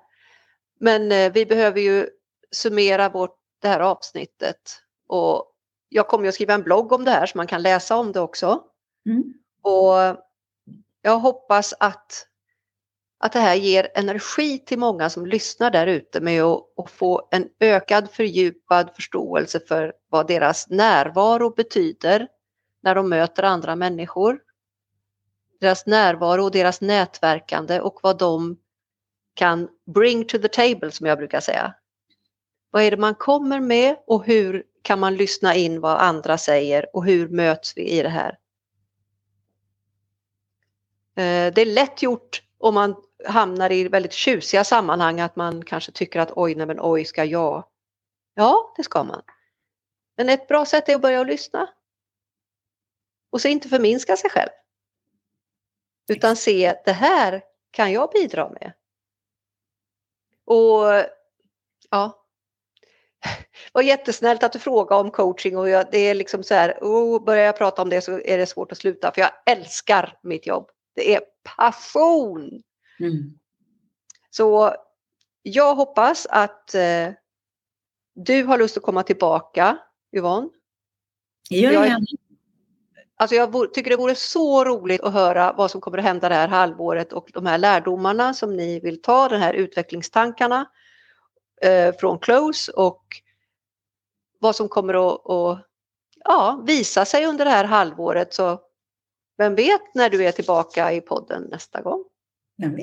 Men 0.80 1.12
eh, 1.12 1.32
vi 1.32 1.46
behöver 1.46 1.82
ju 1.82 2.10
summera 2.52 3.10
vårt, 3.10 3.38
det 3.62 3.68
här 3.68 3.80
avsnittet 3.80 4.82
och 5.08 5.52
jag 5.90 6.08
kommer 6.08 6.28
att 6.28 6.34
skriva 6.34 6.54
en 6.54 6.64
blogg 6.64 6.92
om 6.92 7.06
det 7.06 7.12
här 7.12 7.26
så 7.26 7.38
man 7.38 7.48
kan 7.48 7.62
läsa 7.62 7.98
om 7.98 8.12
det 8.12 8.20
också. 8.20 8.64
Mm. 9.06 9.24
Och 9.62 10.26
jag 11.02 11.20
hoppas 11.20 11.74
att, 11.80 12.28
att 13.20 13.32
det 13.32 13.40
här 13.40 13.56
ger 13.56 13.88
energi 13.96 14.60
till 14.60 14.80
många 14.80 15.10
som 15.10 15.26
lyssnar 15.26 15.72
där 15.72 15.88
ute 15.88 16.22
med 16.22 16.44
att, 16.44 16.64
att 16.78 16.92
få 16.92 17.28
en 17.32 17.50
ökad 17.60 18.12
fördjupad 18.12 18.96
förståelse 18.96 19.60
för 19.60 19.94
vad 20.10 20.28
deras 20.28 20.70
närvaro 20.70 21.50
betyder 21.50 22.28
när 22.84 22.96
de 22.96 23.10
möter 23.10 23.44
andra 23.44 23.76
människor. 23.76 24.40
Deras 25.60 25.86
närvaro 25.86 26.44
och 26.44 26.52
deras 26.52 26.82
nätverkande 26.82 27.80
och 27.80 28.00
vad 28.04 28.18
de 28.18 28.58
kan 29.34 29.70
bring 29.94 30.28
to 30.28 30.38
the 30.38 30.48
table 30.48 30.92
som 30.92 31.06
jag 31.06 31.18
brukar 31.18 31.40
säga. 31.40 31.74
Vad 32.70 32.84
är 32.84 32.92
det 32.92 32.98
man 32.98 33.16
kommer 33.16 33.60
med 33.60 33.96
och 34.08 34.26
hur 34.26 34.64
kan 34.82 35.00
man 35.00 35.16
lyssna 35.16 35.56
in 35.56 35.82
vad 35.82 35.98
andra 35.98 36.38
säger 36.38 36.96
och 36.96 37.06
hur 37.06 37.28
möts 37.30 37.78
vi 37.78 37.90
i 37.90 38.02
det 38.02 38.10
här? 38.10 38.38
Eh, 41.16 41.54
det 41.54 41.62
är 41.62 41.66
lätt 41.66 42.02
gjort 42.02 42.42
om 42.58 42.74
man 42.74 42.96
hamnar 43.28 43.72
i 43.72 43.88
väldigt 43.88 44.14
tjusiga 44.14 44.64
sammanhang 44.64 45.20
att 45.20 45.36
man 45.36 45.66
kanske 45.66 45.92
tycker 45.92 46.20
att 46.20 46.32
oj, 46.36 46.56
nej 46.56 46.66
men 46.68 46.80
oj, 46.82 47.06
ska 47.06 47.24
jag? 47.24 47.68
Ja, 48.34 48.74
det 48.78 48.84
ska 48.84 49.04
man. 49.04 49.22
Men 50.18 50.30
ett 50.30 50.48
bra 50.48 50.66
sätt 50.66 50.90
är 50.90 50.96
att 50.96 51.02
börja 51.02 51.24
lyssna. 51.24 51.70
Och 53.30 53.42
så 53.42 53.48
inte 53.48 53.70
förminska 53.70 54.18
sig 54.18 54.30
själv. 54.30 54.50
Utan 56.08 56.36
se, 56.36 56.76
det 56.86 56.92
här 56.92 57.44
kan 57.72 57.92
jag 57.92 58.12
bidra 58.12 58.50
med. 58.50 58.74
Och 60.46 61.06
ja, 61.90 62.25
var 63.74 63.82
jättesnällt 63.82 64.44
att 64.44 64.54
du 64.54 64.60
frågade 64.60 65.02
om 65.02 65.12
coaching 65.12 65.58
och 65.58 65.70
jag, 65.70 65.88
det 65.92 65.98
är 65.98 66.16
liksom 66.16 66.44
så 66.44 66.54
här, 66.54 66.78
oh, 66.82 67.24
börjar 67.24 67.46
jag 67.46 67.58
prata 67.58 67.82
om 67.82 67.90
det 67.90 68.02
så 68.02 68.20
är 68.20 68.38
det 68.38 68.46
svårt 68.46 68.72
att 68.72 68.78
sluta 68.78 69.12
för 69.12 69.22
jag 69.22 69.32
älskar 69.46 70.18
mitt 70.24 70.48
jobb. 70.48 70.70
Det 70.96 71.16
är 71.16 71.22
passion. 71.58 72.62
Mm. 73.00 73.40
Så 74.30 74.76
jag 75.42 75.76
hoppas 75.76 76.28
att 76.30 76.76
eh, 76.76 77.10
du 78.16 78.44
har 78.44 78.58
lust 78.58 78.78
att 78.78 78.84
komma 78.84 79.04
tillbaka 79.04 79.78
Yvonne. 80.16 80.50
Ja, 81.50 81.72
jag, 81.72 82.02
Alltså 83.18 83.36
jag 83.36 83.74
tycker 83.74 83.90
det 83.90 83.98
vore 83.98 84.16
så 84.16 84.64
roligt 84.64 85.02
att 85.02 85.14
höra 85.14 85.54
vad 85.54 85.72
som 85.72 85.82
kommer 85.82 85.98
att 85.98 86.04
hända 86.04 86.30
det 86.30 86.36
här 86.36 86.48
halvåret 86.48 87.14
och 87.14 87.30
de 87.34 87.46
här 87.46 87.58
lärdomarna 87.58 88.34
som 88.34 88.58
ni 88.58 88.80
vill 88.80 89.02
ta, 89.02 89.30
de 89.30 89.38
här 89.38 89.54
utvecklingstankarna 89.54 90.66
från 92.00 92.20
Close 92.20 92.72
och 92.72 93.02
vad 94.40 94.56
som 94.56 94.70
kommer 94.70 94.94
att, 94.94 95.30
att 95.30 95.68
ja, 96.24 96.64
visa 96.68 97.06
sig 97.06 97.26
under 97.26 97.46
det 97.46 97.52
här 97.52 97.64
halvåret. 97.64 98.34
Så 98.34 98.60
vem 99.38 99.56
vet 99.56 99.82
när 99.94 100.10
du 100.10 100.26
är 100.26 100.32
tillbaka 100.32 100.94
i 100.94 101.02
podden 101.02 101.48
nästa 101.52 101.82
gång? 101.82 102.04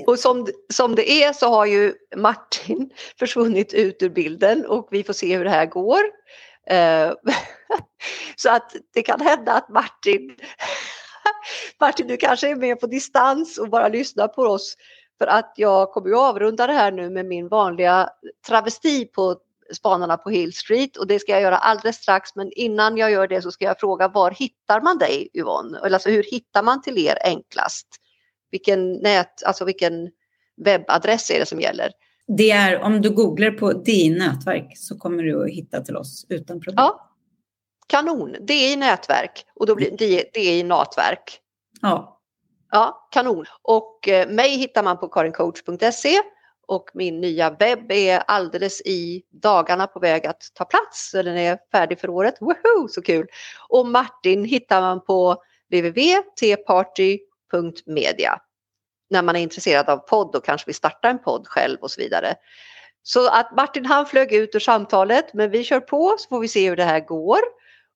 Och 0.06 0.18
som, 0.18 0.46
som 0.72 0.94
det 0.94 1.11
är 1.11 1.32
så 1.32 1.46
har 1.48 1.66
ju 1.66 1.94
Martin 2.16 2.90
försvunnit 3.18 3.74
ut 3.74 4.02
ur 4.02 4.11
bilden 4.11 4.66
och 4.66 4.88
vi 4.90 5.04
får 5.04 5.12
se 5.12 5.37
hur 5.37 5.44
det 5.44 5.50
här 5.50 5.66
går. 5.66 6.00
Eh, 6.66 7.12
så 8.37 8.50
att 8.50 8.76
det 8.94 9.02
kan 9.02 9.20
hända 9.20 9.52
att 9.52 9.68
Martin, 9.68 10.37
Martin 11.80 12.06
du 12.06 12.16
kanske 12.16 12.50
är 12.50 12.56
med 12.56 12.80
på 12.80 12.87
distans 12.87 13.58
och 13.58 13.68
bara 13.68 13.88
lyssnar 13.88 14.28
på 14.28 14.42
oss 14.42 14.76
för 15.22 15.26
att 15.26 15.52
jag 15.56 15.92
kommer 15.92 16.08
ju 16.08 16.16
avrunda 16.16 16.66
det 16.66 16.72
här 16.72 16.92
nu 16.92 17.11
med 17.11 17.26
min 17.26 17.48
vanliga 17.48 18.08
travesti 18.46 19.04
på 19.04 19.37
Spanarna 19.74 20.16
på 20.16 20.30
Hill 20.30 20.52
Street 20.52 20.96
och 20.96 21.06
det 21.06 21.18
ska 21.18 21.32
jag 21.32 21.42
göra 21.42 21.56
alldeles 21.56 21.96
strax 21.96 22.35
men 22.35 22.52
innan 22.52 22.96
jag 22.96 23.11
gör 23.11 23.28
det 23.28 23.42
så 23.42 23.52
ska 23.52 23.64
jag 23.64 23.80
fråga 23.80 24.08
var 24.08 24.30
hittar 24.30 24.80
man 24.80 24.98
dig 24.98 25.28
Yvonne? 25.35 25.78
Alltså 25.78 26.11
hur 26.11 26.22
hittar 26.22 26.62
man 26.62 26.82
till 26.82 26.98
er 26.98 27.18
enklast? 27.24 27.87
Vilken 28.50 28.92
nät, 28.92 29.42
alltså 29.46 29.64
vilken 29.64 30.11
webbadress 30.64 31.30
är 31.30 31.38
det 31.38 31.46
som 31.46 31.61
gäller? 31.61 31.90
Det 32.26 32.50
är 32.50 32.82
om 32.82 33.02
du 33.02 33.11
googlar 33.11 33.50
på 33.50 33.72
DI 33.72 34.11
nätverk 34.11 34.78
så 34.78 34.98
kommer 34.98 35.22
du 35.22 35.44
att 35.44 35.50
hitta 35.50 35.80
till 35.80 35.96
oss 35.96 36.26
utan 36.28 36.61
problem. 36.61 36.74
Ja, 36.76 37.11
kanon. 37.87 38.37
DI 38.40 38.76
nätverk 38.76 39.44
och 39.54 39.66
då 39.66 39.74
blir 39.74 39.96
det 39.98 40.35
DI 40.35 40.62
nätverk. 40.62 41.38
Ja. 41.80 42.21
Ja, 42.74 43.08
kanon. 43.11 43.46
Och 43.62 44.08
eh, 44.08 44.28
mig 44.28 44.56
hittar 44.56 44.82
man 44.82 44.98
på 44.98 45.08
karincoach.se 45.08 46.20
och 46.66 46.90
min 46.94 47.20
nya 47.20 47.50
webb 47.50 47.92
är 47.92 48.18
alldeles 48.18 48.80
i 48.80 49.22
dagarna 49.30 49.87
på 49.87 50.00
väg 50.00 50.26
att 50.26 50.42
ta 50.54 50.64
plats. 50.64 51.12
Den 51.12 51.37
är 51.37 51.58
färdig 51.72 52.00
för 52.00 52.11
året. 52.11 52.35
Woho, 52.40 52.88
så 52.88 53.02
kul! 53.02 53.26
Och 53.68 53.87
Martin 53.87 54.44
hittar 54.44 54.80
man 54.80 55.04
på 55.04 55.42
www.tparty.media 55.70 58.40
när 59.11 59.22
man 59.22 59.37
är 59.37 59.40
intresserad 59.40 59.88
av 59.88 59.96
podd 59.96 60.37
och 60.37 60.44
kanske 60.44 60.66
vill 60.66 60.75
starta 60.75 61.08
en 61.08 61.18
podd 61.18 61.48
själv 61.48 61.79
och 61.81 61.90
så 61.90 62.00
vidare. 62.00 62.35
Så 63.02 63.29
att 63.29 63.56
Martin 63.56 63.87
han 63.87 64.06
flög 64.06 64.33
ut 64.33 64.54
ur 64.54 64.60
samtalet 64.60 65.35
men 65.35 65.50
vi 65.50 65.64
kör 65.64 65.81
på 65.81 66.16
så 66.18 66.29
får 66.29 66.40
vi 66.40 66.48
se 66.48 66.68
hur 66.68 66.77
det 66.77 66.85
här 66.85 67.00
går 67.00 67.40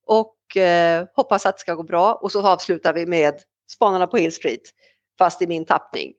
och 0.06 0.56
eh, 0.56 1.06
hoppas 1.14 1.46
att 1.46 1.56
det 1.56 1.60
ska 1.60 1.74
gå 1.74 1.82
bra 1.82 2.14
och 2.14 2.32
så 2.32 2.46
avslutar 2.46 2.92
vi 2.92 3.06
med 3.06 3.34
Spanarna 3.66 4.06
på 4.06 4.16
Hill 4.16 4.32
Street 4.32 4.62
fast 5.18 5.42
i 5.42 5.46
min 5.46 5.64
tappning. 5.64 6.12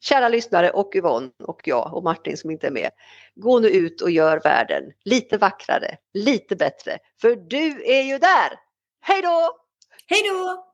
Kära 0.00 0.28
lyssnare 0.28 0.70
och 0.70 0.96
Yvonne 0.96 1.30
och 1.38 1.60
jag 1.64 1.94
och 1.94 2.04
Martin 2.04 2.36
som 2.36 2.50
inte 2.50 2.66
är 2.66 2.70
med. 2.70 2.90
Gå 3.34 3.58
nu 3.58 3.68
ut 3.68 4.00
och 4.00 4.10
gör 4.10 4.40
världen 4.44 4.84
lite 5.04 5.38
vackrare, 5.38 5.96
lite 6.14 6.56
bättre. 6.56 6.98
För 7.20 7.36
du 7.36 7.84
är 7.84 8.02
ju 8.02 8.18
där! 8.18 8.58
Hej 9.00 9.22
då! 9.22 9.50
Hej 10.06 10.22
då! 10.28 10.66